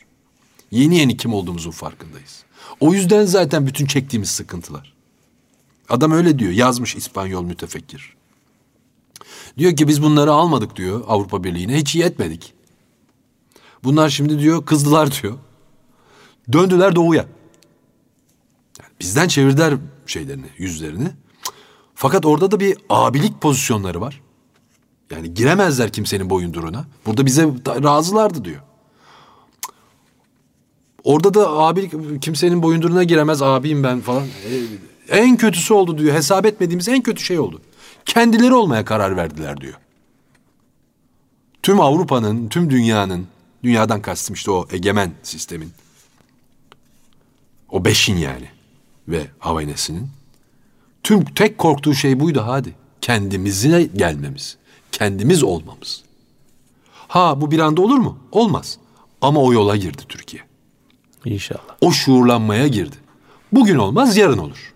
Yeni 0.71 0.97
yeni 0.97 1.17
kim 1.17 1.33
olduğumuzun 1.33 1.71
farkındayız. 1.71 2.43
O 2.79 2.93
yüzden 2.93 3.25
zaten 3.25 3.67
bütün 3.67 3.85
çektiğimiz 3.85 4.29
sıkıntılar. 4.29 4.93
Adam 5.89 6.11
öyle 6.11 6.39
diyor. 6.39 6.51
Yazmış 6.51 6.95
İspanyol 6.95 7.43
mütefekkir. 7.43 8.15
Diyor 9.57 9.75
ki 9.75 9.87
biz 9.87 10.03
bunları 10.03 10.31
almadık 10.31 10.75
diyor 10.75 11.03
Avrupa 11.07 11.43
Birliği'ne. 11.43 11.77
Hiç 11.77 11.95
iyi 11.95 12.03
etmedik. 12.03 12.53
Bunlar 13.83 14.09
şimdi 14.09 14.39
diyor 14.39 14.65
kızdılar 14.65 15.21
diyor. 15.21 15.37
Döndüler 16.51 16.95
doğuya. 16.95 17.25
Bizden 18.99 19.27
çevirdiler 19.27 19.73
şeylerini, 20.05 20.45
yüzlerini. 20.57 21.07
Fakat 21.95 22.25
orada 22.25 22.51
da 22.51 22.59
bir 22.59 22.77
abilik 22.89 23.41
pozisyonları 23.41 24.01
var. 24.01 24.21
Yani 25.11 25.33
giremezler 25.33 25.91
kimsenin 25.91 26.29
boyunduruna. 26.29 26.85
Burada 27.05 27.25
bize 27.25 27.43
razılardı 27.67 28.45
diyor. 28.45 28.61
Orada 31.03 31.33
da 31.33 31.49
abilik 31.49 32.21
kimsenin 32.21 32.63
boyunduruna 32.63 33.03
giremez 33.03 33.41
abiyim 33.41 33.83
ben 33.83 34.01
falan. 34.01 34.23
E, 35.09 35.17
en 35.17 35.37
kötüsü 35.37 35.73
oldu 35.73 35.97
diyor. 35.97 36.15
Hesap 36.15 36.45
etmediğimiz 36.45 36.87
en 36.87 37.01
kötü 37.01 37.23
şey 37.23 37.39
oldu. 37.39 37.61
Kendileri 38.05 38.53
olmaya 38.53 38.85
karar 38.85 39.17
verdiler 39.17 39.61
diyor. 39.61 39.73
Tüm 41.63 41.79
Avrupa'nın, 41.79 42.49
tüm 42.49 42.69
dünyanın, 42.69 43.27
dünyadan 43.63 44.01
kastım 44.01 44.33
işte 44.33 44.51
o 44.51 44.67
egemen 44.71 45.11
sistemin. 45.23 45.71
O 47.69 47.85
beşin 47.85 48.17
yani 48.17 48.49
ve 49.07 49.27
Havaynesi'nin. 49.39 50.09
Tüm 51.03 51.25
tek 51.25 51.57
korktuğu 51.57 51.93
şey 51.93 52.19
buydu 52.19 52.43
hadi. 52.45 52.75
Kendimizine 53.01 53.83
gelmemiz. 53.83 54.57
Kendimiz 54.91 55.43
olmamız. 55.43 56.03
Ha 57.07 57.41
bu 57.41 57.51
bir 57.51 57.59
anda 57.59 57.81
olur 57.81 57.97
mu? 57.97 58.17
Olmaz. 58.31 58.77
Ama 59.21 59.41
o 59.41 59.53
yola 59.53 59.75
girdi 59.75 60.01
Türkiye. 60.09 60.43
İnşallah. 61.25 61.77
O 61.81 61.91
şuurlanmaya 61.91 62.67
girdi. 62.67 62.95
Bugün 63.51 63.75
olmaz 63.75 64.17
yarın 64.17 64.37
olur. 64.37 64.70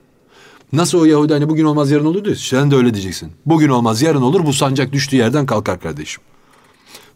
Nasıl 0.75 0.99
o 0.99 1.05
Yahudi 1.05 1.33
hani 1.33 1.49
bugün 1.49 1.65
olmaz 1.65 1.91
yarın 1.91 2.05
olur 2.05 2.25
diyor. 2.25 2.35
Sen 2.35 2.71
de 2.71 2.75
öyle 2.75 2.93
diyeceksin. 2.93 3.31
Bugün 3.45 3.69
olmaz 3.69 4.01
yarın 4.01 4.21
olur 4.21 4.45
bu 4.45 4.53
sancak 4.53 4.93
düştüğü 4.93 5.15
yerden 5.15 5.45
kalkar 5.45 5.79
kardeşim. 5.79 6.23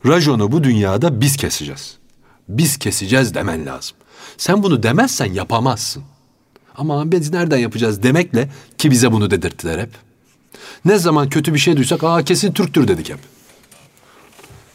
Rajonu 0.05 0.51
bu 0.51 0.63
dünyada 0.63 1.21
biz 1.21 1.37
keseceğiz. 1.37 1.97
Biz 2.49 2.77
keseceğiz 2.77 3.33
demen 3.33 3.65
lazım. 3.65 3.97
Sen 4.37 4.63
bunu 4.63 4.83
demezsen 4.83 5.33
yapamazsın. 5.33 6.03
Ama 6.75 7.11
biz 7.11 7.31
nereden 7.31 7.57
yapacağız 7.57 8.03
demekle 8.03 8.51
ki 8.77 8.91
bize 8.91 9.11
bunu 9.11 9.31
dedirttiler 9.31 9.79
hep. 9.79 9.91
Ne 10.85 10.97
zaman 10.97 11.29
kötü 11.29 11.53
bir 11.53 11.59
şey 11.59 11.77
duysak 11.77 12.03
aa 12.03 12.23
kesin 12.23 12.51
Türktür 12.51 12.87
dedik 12.87 13.09
hep. 13.09 13.19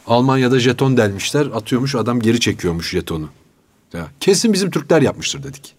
Almanya'da 0.07 0.59
jeton 0.59 0.97
delmişler 0.97 1.45
atıyormuş 1.45 1.95
adam 1.95 2.19
geri 2.19 2.39
çekiyormuş 2.39 2.89
jetonu. 2.89 3.29
Ya, 3.93 4.07
kesin 4.19 4.53
bizim 4.53 4.71
Türkler 4.71 5.01
yapmıştır 5.01 5.43
dedik. 5.43 5.73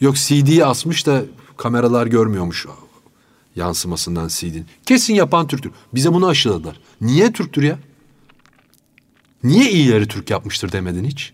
Yok 0.00 0.16
CD'yi 0.16 0.64
asmış 0.64 1.06
da 1.06 1.22
kameralar 1.56 2.06
görmüyormuş 2.06 2.66
yansımasından 3.56 4.28
CD'nin. 4.28 4.66
Kesin 4.86 5.14
yapan 5.14 5.46
Türktür. 5.46 5.72
Bize 5.94 6.12
bunu 6.12 6.26
aşıladılar. 6.26 6.80
Niye 7.00 7.32
Türktür 7.32 7.62
ya? 7.62 7.78
Niye 9.44 9.70
iyileri 9.70 10.08
Türk 10.08 10.30
yapmıştır 10.30 10.72
demedin 10.72 11.04
hiç? 11.04 11.32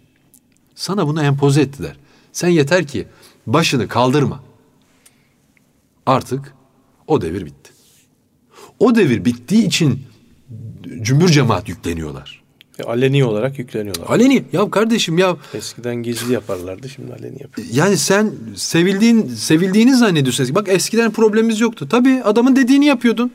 Sana 0.74 1.06
bunu 1.06 1.22
empoze 1.22 1.60
ettiler. 1.60 1.96
Sen 2.32 2.48
yeter 2.48 2.86
ki 2.86 3.06
başını 3.46 3.88
kaldırma. 3.88 4.42
Artık 6.06 6.54
o 7.06 7.20
devir 7.20 7.46
bitti. 7.46 7.72
O 8.78 8.94
devir 8.94 9.24
bittiği 9.24 9.66
için 9.66 10.06
cümbür 11.02 11.28
cemaat 11.28 11.68
yükleniyorlar. 11.68 12.41
E, 12.78 12.82
aleni 12.82 13.24
olarak 13.24 13.58
yükleniyorlar. 13.58 14.06
Aleni 14.10 14.44
ya 14.52 14.70
kardeşim 14.70 15.18
ya 15.18 15.36
Eskiden 15.54 15.94
gizli 15.96 16.32
yaparlardı 16.32 16.88
şimdi 16.88 17.12
aleni 17.12 17.42
yapıyor. 17.42 17.68
yani 17.72 17.96
sen 17.96 18.32
sevildiğin 18.56 19.28
sevildiğini 19.28 19.96
zannediyorsun. 19.96 20.54
Bak 20.54 20.68
eskiden 20.68 21.10
problemimiz 21.12 21.60
yoktu. 21.60 21.88
Tabii 21.90 22.22
adamın 22.24 22.56
dediğini 22.56 22.86
yapıyordun. 22.86 23.32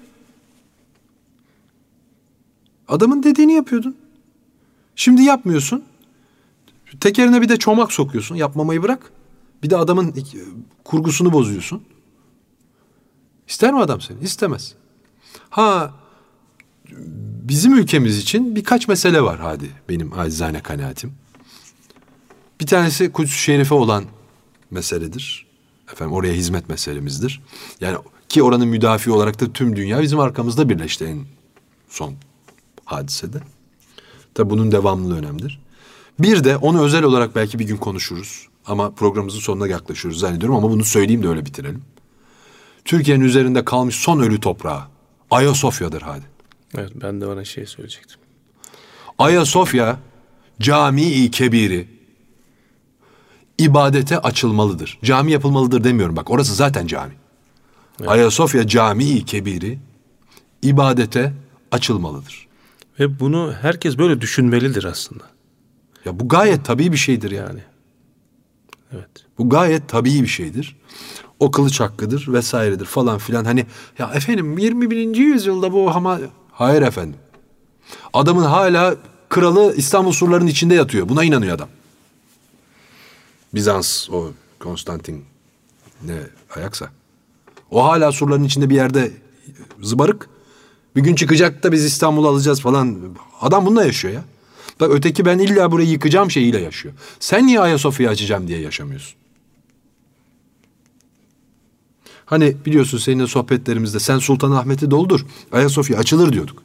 Adamın 2.87 3.23
dediğini 3.23 3.53
yapıyordun. 3.53 3.95
Şimdi 4.95 5.21
yapmıyorsun. 5.21 5.83
Tekerine 6.99 7.41
bir 7.41 7.49
de 7.49 7.57
çomak 7.57 7.91
sokuyorsun. 7.93 8.35
Yapmamayı 8.35 8.83
bırak. 8.83 9.11
Bir 9.63 9.69
de 9.69 9.77
adamın 9.77 10.11
ik- 10.11 10.43
kurgusunu 10.83 11.33
bozuyorsun. 11.33 11.83
İster 13.47 13.73
mi 13.73 13.79
adam 13.79 14.01
seni? 14.01 14.17
İstemez. 14.21 14.73
Ha 15.49 15.93
bizim 17.49 17.77
ülkemiz 17.77 18.17
için 18.17 18.55
birkaç 18.55 18.87
mesele 18.87 19.21
var 19.21 19.39
hadi 19.39 19.69
benim 19.89 20.19
acizane 20.19 20.61
kanaatim. 20.61 21.13
Bir 22.61 22.65
tanesi 22.65 23.11
Kudüs-ü 23.11 23.37
Şerife 23.37 23.75
olan 23.75 24.05
meseledir. 24.71 25.47
Efendim 25.91 26.13
oraya 26.13 26.33
hizmet 26.33 26.69
meselemizdir. 26.69 27.41
Yani 27.81 27.97
ki 28.29 28.43
oranın 28.43 28.67
müdafi 28.67 29.11
olarak 29.11 29.41
da 29.41 29.53
tüm 29.53 29.75
dünya 29.75 30.01
bizim 30.01 30.19
arkamızda 30.19 30.69
birleşti 30.69 31.05
en 31.05 31.25
son 31.89 32.13
hadisede. 32.85 33.37
Tabi 34.33 34.49
bunun 34.49 34.71
devamlılığı 34.71 35.17
önemlidir. 35.17 35.59
Bir 36.19 36.43
de 36.43 36.57
onu 36.57 36.81
özel 36.81 37.03
olarak 37.03 37.35
belki 37.35 37.59
bir 37.59 37.65
gün 37.65 37.77
konuşuruz. 37.77 38.47
Ama 38.65 38.91
programımızın 38.91 39.39
sonuna 39.39 39.67
yaklaşıyoruz 39.67 40.19
zannediyorum 40.19 40.55
ama 40.55 40.71
bunu 40.71 40.85
söyleyeyim 40.85 41.23
de 41.23 41.27
öyle 41.27 41.45
bitirelim. 41.45 41.81
Türkiye'nin 42.85 43.23
üzerinde 43.23 43.65
kalmış 43.65 43.95
son 43.95 44.19
ölü 44.19 44.39
toprağı 44.39 44.83
Ayasofya'dır 45.31 46.01
hadi. 46.01 46.36
Evet 46.77 46.91
ben 46.95 47.21
de 47.21 47.27
ona 47.27 47.45
şey 47.45 47.65
söyleyecektim. 47.65 48.19
Ayasofya 49.17 49.99
Camii 50.59 51.31
Kebiri 51.31 51.87
ibadete 53.57 54.17
açılmalıdır. 54.19 54.99
Cami 55.03 55.31
yapılmalıdır 55.31 55.83
demiyorum 55.83 56.15
bak 56.15 56.31
orası 56.31 56.55
zaten 56.55 56.87
cami. 56.87 57.13
Ayasofya 58.07 58.67
Camii 58.67 59.25
Kebiri 59.25 59.79
ibadete 60.61 61.33
açılmalıdır. 61.71 62.47
Ve 62.99 63.19
bunu 63.19 63.53
herkes 63.61 63.97
böyle 63.97 64.21
düşünmelidir 64.21 64.83
aslında. 64.83 65.23
Ya 66.05 66.19
bu 66.19 66.27
gayet 66.27 66.65
tabii 66.65 66.91
bir 66.91 66.97
şeydir 66.97 67.31
yani. 67.31 67.47
Yani. 67.47 67.61
Evet. 68.93 69.25
Bu 69.37 69.49
gayet 69.49 69.89
tabii 69.89 70.21
bir 70.21 70.27
şeydir. 70.27 70.75
O 71.39 71.51
kılıç 71.51 71.79
hakkıdır 71.79 72.25
vesairedir 72.27 72.85
falan 72.85 73.17
filan. 73.17 73.45
Hani 73.45 73.65
ya 73.99 74.11
efendim 74.13 74.57
21. 74.57 75.15
yüzyılda 75.15 75.73
bu 75.73 75.91
ama 75.91 76.19
hayır 76.57 76.81
efendim. 76.81 77.19
Adamın 78.13 78.43
hala 78.43 78.95
kralı 79.29 79.73
İstanbul 79.75 80.11
surlarının 80.11 80.47
içinde 80.47 80.75
yatıyor. 80.75 81.09
Buna 81.09 81.23
inanıyor 81.23 81.55
adam. 81.55 81.69
Bizans 83.53 84.09
o 84.09 84.31
Konstantin 84.59 85.25
ne 86.03 86.17
ayaksa. 86.55 86.89
O 87.71 87.83
hala 87.83 88.11
surların 88.11 88.43
içinde 88.43 88.69
bir 88.69 88.75
yerde 88.75 89.11
zıbarık. 89.81 90.29
Bir 90.95 91.01
gün 91.01 91.15
çıkacak 91.15 91.63
da 91.63 91.71
biz 91.71 91.85
İstanbul'u 91.85 92.27
alacağız 92.27 92.61
falan. 92.61 92.97
Adam 93.41 93.65
bununla 93.65 93.85
yaşıyor 93.85 94.13
ya. 94.13 94.23
Bak 94.79 94.89
öteki 94.93 95.25
ben 95.25 95.39
illa 95.39 95.71
burayı 95.71 95.89
yıkacağım 95.89 96.31
şeyiyle 96.31 96.59
yaşıyor. 96.59 96.95
Sen 97.19 97.47
niye 97.47 97.59
Ayasofya'yı 97.59 98.11
açacağım 98.11 98.47
diye 98.47 98.59
yaşamıyorsun? 98.59 99.17
Hani 102.27 102.55
biliyorsun 102.65 102.97
senin 102.97 103.25
sohbetlerimizde 103.25 103.99
sen 103.99 104.19
Sultanahmet'i 104.19 104.91
doldur. 104.91 105.25
Ayasofya 105.51 105.97
açılır 105.97 106.33
diyorduk. 106.33 106.63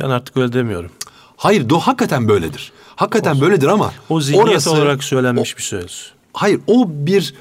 Ben 0.00 0.10
artık 0.10 0.36
öyle 0.36 0.52
demiyorum. 0.52 0.90
Hayır 1.36 1.68
do 1.68 1.78
hakikaten 1.78 2.28
böyledir. 2.28 2.72
Hakikaten 2.96 3.40
böyledir 3.40 3.66
ama 3.66 3.92
O 4.08 4.20
zihniyet 4.20 4.48
orası- 4.48 4.70
olarak 4.70 5.04
söylenmiş 5.04 5.56
bir 5.58 5.62
söz. 5.62 6.12
Hayır 6.32 6.60
o 6.66 6.86
bir 6.90 7.34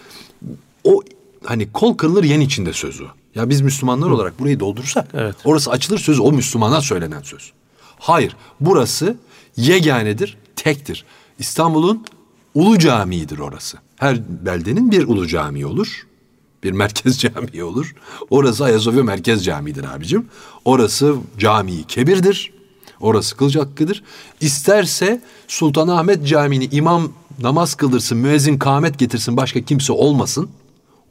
o 0.84 1.02
hani 1.46 1.72
kol 1.72 1.98
kırılır 1.98 2.24
yen 2.24 2.40
içinde 2.40 2.74
sözü. 2.74 3.04
Ya 3.36 3.50
biz 3.50 3.62
Müslümanlar 3.62 4.10
olarak 4.10 4.40
burayı 4.40 4.60
doldursak 4.60 5.08
Evet. 5.14 5.36
orası 5.46 5.72
açılır 5.72 5.98
sözü 6.00 6.22
o 6.22 6.32
Müslümana 6.32 6.82
söylenen 6.82 7.22
söz. 7.22 7.52
Hayır 8.00 8.36
burası 8.60 9.18
yeganedir, 9.58 10.38
tektir. 10.56 11.06
İstanbul'un 11.40 12.06
ulu 12.56 12.80
camiidir 12.80 13.40
orası. 13.40 13.78
Her 13.96 14.18
beldenin 14.46 14.92
bir 14.92 15.08
ulu 15.08 15.28
camii 15.28 15.66
olur. 15.66 16.08
Bir 16.66 16.72
merkez 16.72 17.20
camii 17.22 17.64
olur. 17.64 17.96
Orası 18.30 18.64
Ayasofya 18.64 19.04
Merkez 19.04 19.46
Camii'dir 19.46 19.84
abicim. 19.96 20.26
Orası 20.66 21.16
camii 21.38 21.84
kebirdir. 21.88 22.54
Orası 23.00 23.38
kılıç 23.38 23.56
hakkıdır. 23.56 24.04
İsterse 24.42 25.22
Sultanahmet 25.48 26.28
Camii'ni 26.28 26.66
imam 26.66 27.12
namaz 27.42 27.76
kıldırsın, 27.76 28.18
müezzin 28.18 28.58
kâhmet 28.58 29.00
getirsin, 29.00 29.38
başka 29.38 29.62
kimse 29.62 29.94
olmasın. 29.94 30.50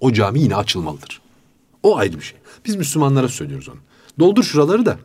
O 0.01 0.13
cami 0.13 0.41
yine 0.41 0.57
açılmalıdır. 0.57 1.21
O 1.83 1.97
ayrı 1.97 2.17
bir 2.17 2.25
şey. 2.25 2.39
Biz 2.67 2.77
Müslümanlara 2.77 3.29
söylüyoruz 3.29 3.69
onu. 3.69 3.79
Doldur 4.19 4.43
şuraları 4.43 4.87
da. 4.87 4.99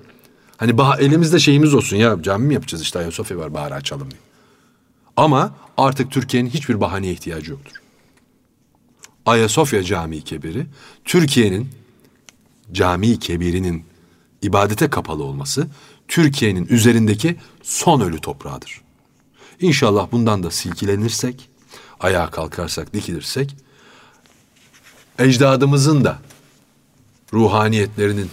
Hani 0.58 0.72
bah- 0.72 1.02
elimizde 1.02 1.40
şeyimiz 1.40 1.74
olsun 1.74 1.98
ya 1.98 2.18
cami 2.24 2.48
mi 2.48 2.54
yapacağız 2.54 2.84
işte 2.84 3.00
Ayasofya 3.00 3.38
var 3.38 3.54
bari 3.54 3.74
açalım 3.74 4.12
diye. 4.12 4.22
Ama 5.18 5.52
artık 5.78 6.12
Türkiye'nin 6.12 6.50
hiçbir 6.50 6.82
bahaneye 6.82 7.14
ihtiyacı 7.14 7.52
yoktur. 7.52 7.74
Ayasofya 9.30 9.84
Camii 9.84 10.22
Kebiri 10.22 10.66
Türkiye'nin 11.06 11.70
Camii 12.72 13.20
Kebiri'nin 13.20 13.86
ibadete 14.42 14.90
kapalı 14.90 15.24
olması 15.24 15.68
Türkiye'nin 16.08 16.68
üzerindeki 16.70 17.36
son 17.64 18.02
ölü 18.02 18.22
toprağıdır. 18.22 18.82
İnşallah 19.60 20.12
bundan 20.12 20.44
da 20.44 20.52
silkilenirsek, 20.52 21.50
ayağa 22.00 22.30
kalkarsak, 22.30 22.94
dikilirsek 22.94 23.56
ecdadımızın 25.20 26.04
da 26.04 26.20
ruhaniyetlerinin 27.34 28.30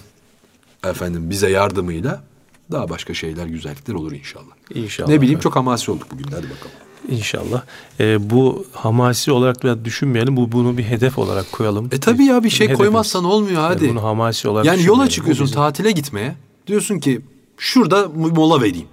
efendim 0.84 1.30
bize 1.30 1.50
yardımıyla 1.50 2.24
daha 2.72 2.88
başka 2.88 3.14
şeyler, 3.14 3.46
güzellikler 3.46 3.94
olur 3.94 4.12
inşallah. 4.12 4.54
İnşallah. 4.74 5.08
Ne 5.08 5.16
bileyim 5.20 5.36
Evet. 5.36 5.42
çok 5.42 5.56
hamasi 5.56 5.90
olduk 5.90 6.06
bugün. 6.12 6.24
Hadi 6.24 6.50
bakalım. 6.50 6.85
İnşallah. 7.10 7.62
Ee, 8.00 8.30
bu 8.30 8.66
hamasi 8.72 9.32
olarak 9.32 9.64
biraz 9.64 9.84
düşünmeyelim. 9.84 10.36
Bu 10.36 10.52
bunu 10.52 10.78
bir 10.78 10.82
hedef 10.84 11.18
olarak 11.18 11.52
koyalım. 11.52 11.88
E 11.92 12.00
tabii 12.00 12.24
ya 12.24 12.44
bir 12.44 12.50
şey 12.50 12.66
Hedefimiz. 12.66 12.78
koymazsan 12.78 13.24
olmuyor 13.24 13.60
hadi. 13.62 13.84
Yani 13.84 13.94
bunu 13.94 14.02
hamasi 14.04 14.48
olarak 14.48 14.66
Yani 14.66 14.82
yola 14.84 15.08
çıkıyorsun 15.08 15.44
bizim- 15.44 15.54
tatile 15.56 15.90
gitmeye. 15.90 16.34
Diyorsun 16.66 16.98
ki 16.98 17.20
şurada 17.58 18.08
mola 18.08 18.62
vereyim. 18.62 18.86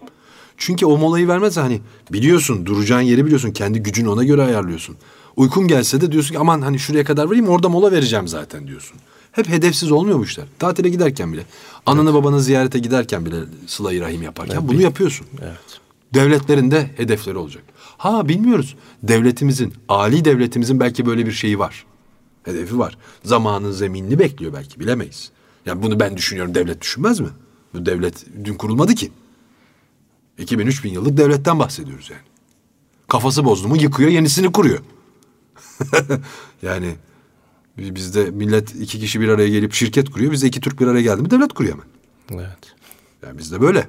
Çünkü 0.58 0.86
o 0.86 0.98
molayı 0.98 1.28
vermezse 1.28 1.62
hani 1.62 1.82
biliyorsun 2.12 2.66
duracağın 2.66 3.02
yeri 3.02 3.26
biliyorsun. 3.26 3.52
Kendi 3.52 3.80
gücünü 3.80 4.10
ona 4.10 4.24
göre 4.24 4.42
ayarlıyorsun. 4.44 4.96
Uykun 5.36 5.68
gelse 5.68 6.02
de 6.02 6.12
diyorsun 6.12 6.34
ki 6.34 6.40
aman 6.40 6.62
hani 6.62 6.80
şuraya 6.80 7.04
kadar 7.04 7.30
vereyim 7.30 7.50
orada 7.50 7.70
mola 7.70 7.92
vereceğim 7.92 8.28
zaten 8.28 8.68
diyorsun. 8.68 8.98
Hep 9.32 9.50
hedefsiz 9.50 9.92
olmuyor 9.92 10.20
bu 10.20 10.24
işler. 10.24 10.46
Tatile 10.60 10.90
giderken 10.90 11.34
bile. 11.34 11.44
Ananı 11.86 12.14
babanı 12.14 12.42
ziyarete 12.42 12.80
giderken 12.80 13.26
bile 13.26 13.36
sıla-i 13.68 14.00
rahim 14.02 14.22
yaparken 14.24 14.68
bunu 14.68 14.82
yapıyorsun. 14.82 15.28
Evet. 15.42 15.80
Devletlerin 16.14 16.72
de 16.72 16.90
hedefleri 16.98 17.38
olacak. 17.38 17.64
Ha 18.04 18.30
bilmiyoruz. 18.30 18.76
Devletimizin, 19.04 19.74
ali 19.90 20.26
devletimizin 20.26 20.80
belki 20.80 21.06
böyle 21.06 21.26
bir 21.26 21.32
şeyi 21.32 21.60
var. 21.60 21.86
Hedefi 22.44 22.80
var. 22.80 22.98
Zamanın 23.24 23.72
zeminini 23.72 24.20
bekliyor 24.20 24.54
belki 24.54 24.80
bilemeyiz. 24.80 25.32
Yani 25.66 25.84
bunu 25.84 26.00
ben 26.00 26.18
düşünüyorum 26.18 26.56
devlet 26.56 26.82
düşünmez 26.82 27.20
mi? 27.20 27.28
Bu 27.74 27.86
devlet 27.86 28.26
dün 28.46 28.54
kurulmadı 28.54 28.96
ki. 28.96 29.12
2000-3000 30.40 30.88
yıllık 30.88 31.18
devletten 31.18 31.60
bahsediyoruz 31.60 32.10
yani. 32.10 32.22
Kafası 33.08 33.46
bozdu 33.46 33.68
mu 33.68 33.78
yıkıyor 33.78 34.10
yenisini 34.10 34.52
kuruyor. 34.52 34.80
yani 36.62 36.96
bizde 37.78 38.32
millet 38.32 38.76
iki 38.76 39.00
kişi 39.00 39.22
bir 39.22 39.30
araya 39.30 39.50
gelip 39.50 39.74
şirket 39.74 40.10
kuruyor. 40.10 40.32
Bizde 40.32 40.48
iki 40.48 40.62
Türk 40.62 40.80
bir 40.80 40.88
araya 40.88 41.02
geldi 41.02 41.22
mi 41.22 41.32
devlet 41.32 41.54
kuruyor 41.54 41.74
hemen. 41.74 42.46
Evet. 42.46 42.76
Yani 43.26 43.38
bizde 43.38 43.62
böyle. 43.62 43.88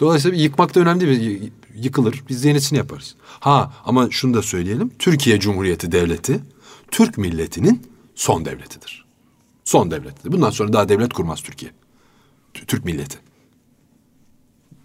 Dolayısıyla 0.00 0.38
yıkmak 0.38 0.74
da 0.74 0.80
önemli 0.80 1.50
Yıkılır. 1.74 2.22
Biz 2.28 2.44
yenisini 2.44 2.78
yaparız. 2.78 3.14
Ha 3.40 3.72
ama 3.84 4.10
şunu 4.10 4.34
da 4.34 4.42
söyleyelim. 4.42 4.90
Türkiye 4.98 5.40
Cumhuriyeti 5.40 5.92
Devleti 5.92 6.40
Türk 6.90 7.18
milletinin 7.18 7.82
son 8.14 8.44
devletidir. 8.44 9.04
Son 9.64 9.90
devletidir. 9.90 10.32
Bundan 10.32 10.50
sonra 10.50 10.72
daha 10.72 10.88
devlet 10.88 11.12
kurmaz 11.12 11.40
Türkiye. 11.42 11.72
Türk 12.54 12.84
milleti. 12.84 13.18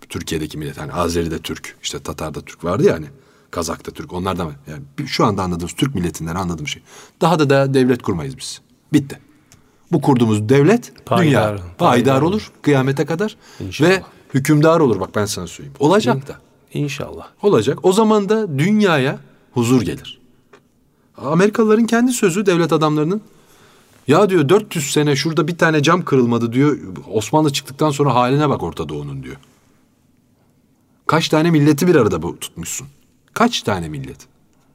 Türkiye'deki 0.09 0.57
millet. 0.57 0.77
Hani 0.77 0.93
Azeri'de 0.93 1.39
Türk, 1.39 1.75
işte 1.83 1.99
Tatar'da 1.99 2.41
Türk 2.41 2.63
vardı 2.63 2.83
ya 2.83 2.93
hani. 2.93 3.05
Kazak'ta 3.51 3.91
Türk. 3.91 4.13
Onlardan 4.13 4.53
yani 4.67 5.07
şu 5.07 5.25
anda 5.25 5.43
anladığımız 5.43 5.73
Türk 5.73 5.95
milletinden 5.95 6.35
anladığım 6.35 6.67
şey. 6.67 6.83
Daha 7.21 7.39
da 7.39 7.49
da 7.49 7.73
devlet 7.73 8.01
kurmayız 8.01 8.37
biz. 8.37 8.61
Bitti. 8.93 9.19
Bu 9.91 10.01
kurduğumuz 10.01 10.49
devlet 10.49 10.91
Payidar- 11.05 11.21
dünya 11.23 11.41
payidar 11.41 11.77
payidar 11.77 12.21
olur. 12.21 12.31
olur 12.33 12.51
kıyamete 12.61 13.05
kadar 13.05 13.37
İnşallah. 13.59 13.89
ve 13.89 14.03
hükümdar 14.33 14.79
olur 14.79 14.99
bak 14.99 15.15
ben 15.15 15.25
sana 15.25 15.47
söyleyeyim. 15.47 15.75
Olacak 15.79 16.27
da. 16.27 16.39
İnşallah. 16.73 17.27
Olacak. 17.41 17.79
O 17.83 17.93
zaman 17.93 18.29
da 18.29 18.59
dünyaya 18.59 19.19
huzur 19.53 19.81
gelir. 19.81 20.19
Amerikalıların 21.17 21.85
kendi 21.85 22.11
sözü 22.11 22.45
devlet 22.45 22.73
adamlarının. 22.73 23.21
Ya 24.07 24.29
diyor 24.29 24.49
400 24.49 24.91
sene 24.91 25.15
şurada 25.15 25.47
bir 25.47 25.57
tane 25.57 25.83
cam 25.83 26.05
kırılmadı 26.05 26.53
diyor. 26.53 26.77
Osmanlı 27.11 27.53
çıktıktan 27.53 27.91
sonra 27.91 28.15
haline 28.15 28.49
bak 28.49 28.63
Orta 28.63 28.89
Doğu'nun 28.89 29.23
diyor. 29.23 29.35
Kaç 31.07 31.29
tane 31.29 31.51
milleti 31.51 31.87
bir 31.87 31.95
arada 31.95 32.21
bu 32.21 32.39
tutmuşsun? 32.39 32.87
Kaç 33.33 33.61
tane 33.61 33.89
millet? 33.89 34.17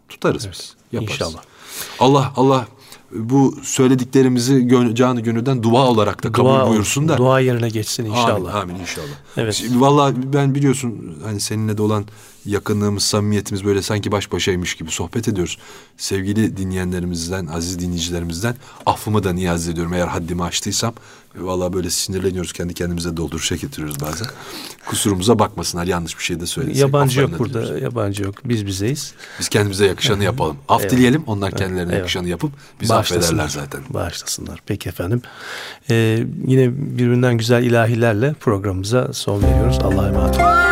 Tutarız 0.09 0.49
biz. 0.53 0.77
Yaparız. 0.93 1.13
İnşallah. 1.13 1.43
Allah 1.99 2.33
Allah 2.37 2.67
bu 3.15 3.55
söylediklerimizi 3.63 4.61
gön- 4.67 4.95
canı 4.95 5.21
gönülden 5.21 5.63
dua 5.63 5.87
olarak 5.87 6.25
da 6.25 6.33
kabul 6.33 6.49
Dua, 6.49 6.69
buyursun 6.71 7.09
da. 7.09 7.17
dua 7.19 7.41
yerine 7.41 7.69
geçsin 7.69 8.05
inşallah. 8.05 8.55
Amin, 8.55 8.71
amin 8.73 8.81
inşallah. 8.81 9.07
Evet. 9.37 9.55
Şimdi 9.55 9.81
Vallahi 9.81 10.15
ben 10.33 10.55
biliyorsun 10.55 11.19
hani 11.25 11.41
seninle 11.41 11.79
de 11.79 11.83
olan 11.83 12.05
yakınlığımız, 12.47 13.03
samimiyetimiz 13.03 13.65
böyle 13.65 13.83
sanki 13.83 14.13
baş 14.13 14.33
başaymış 14.33 14.75
gibi 14.75 14.91
sohbet 14.91 15.29
ediyoruz. 15.29 15.59
Sevgili 15.97 16.57
dinleyenlerimizden, 16.57 17.47
aziz 17.47 17.79
dinleyicilerimizden 17.79 18.55
affımı 18.87 19.25
da 19.25 19.33
niyaz 19.33 19.69
ediyorum. 19.69 19.93
Eğer 19.95 20.07
haddimi 20.07 20.43
aştıysam 20.45 20.95
vallahi 21.37 21.73
böyle 21.73 21.91
sinirleniyoruz. 21.91 22.53
Kendi 22.53 22.75
kendimize 22.75 23.17
dolduruşa 23.17 23.57
getiriyoruz 23.57 24.01
bazen. 24.01 24.27
Kusurumuza 24.87 25.39
bakmasınlar. 25.39 25.85
Yanlış 25.87 26.19
bir 26.19 26.25
şey 26.25 26.41
de 26.41 26.47
söylesek. 26.47 26.81
Yabancı 26.81 27.21
yok 27.21 27.39
burada. 27.39 27.63
diliyoruz. 27.63 27.83
Yabancı 27.83 28.23
yok. 28.23 28.35
Biz 28.45 28.67
bizeyiz. 28.67 29.15
Biz 29.41 29.49
kendimize 29.49 29.87
yakışanı 29.87 30.25
yapalım. 30.25 30.57
Af 30.69 30.81
Eyvallah. 30.81 30.97
dileyelim. 30.97 31.23
Onlar 31.27 31.51
kendilerine 31.51 31.81
Eyvallah. 31.81 31.99
yakışanı 31.99 32.29
yapıp 32.29 32.53
bizi 32.81 32.95
affederler 32.95 33.49
zaten. 33.49 33.81
Bağışlasınlar. 33.91 34.61
Peki 34.67 34.89
efendim. 34.89 35.23
Ee, 35.91 36.27
yine 36.47 36.71
birbirinden 36.77 37.39
güzel 37.39 37.63
ilahilerle 37.65 38.35
programımıza 38.41 39.13
son 39.13 39.43
veriyoruz. 39.43 39.79
Allah'a 39.79 40.09
emanet 40.09 40.37
olun. 40.37 40.72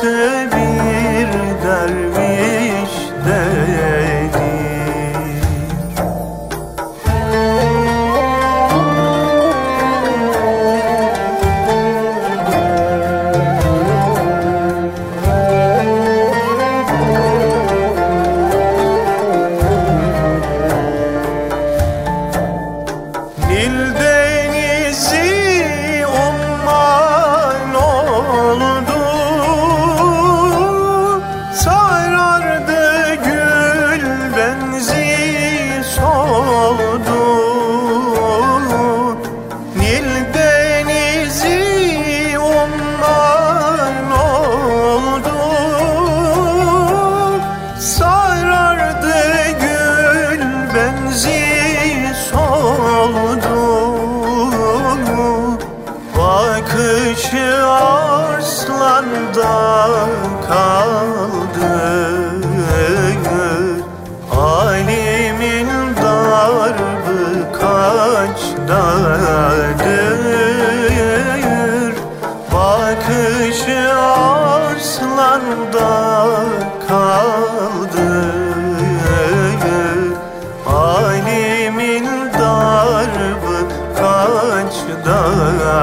say 0.00 0.39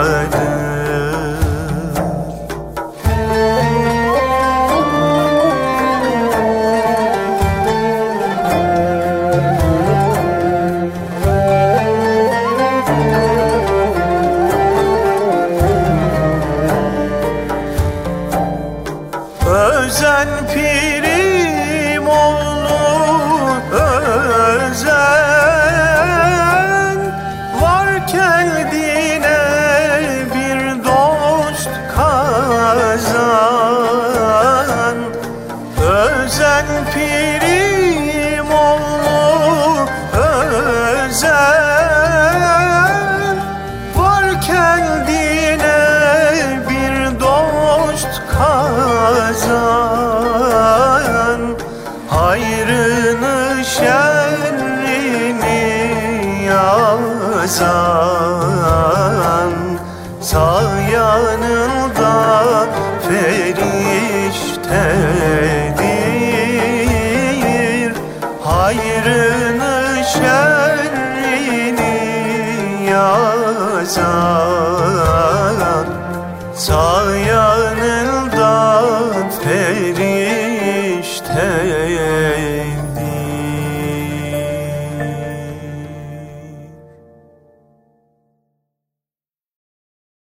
gördüm 0.07 0.86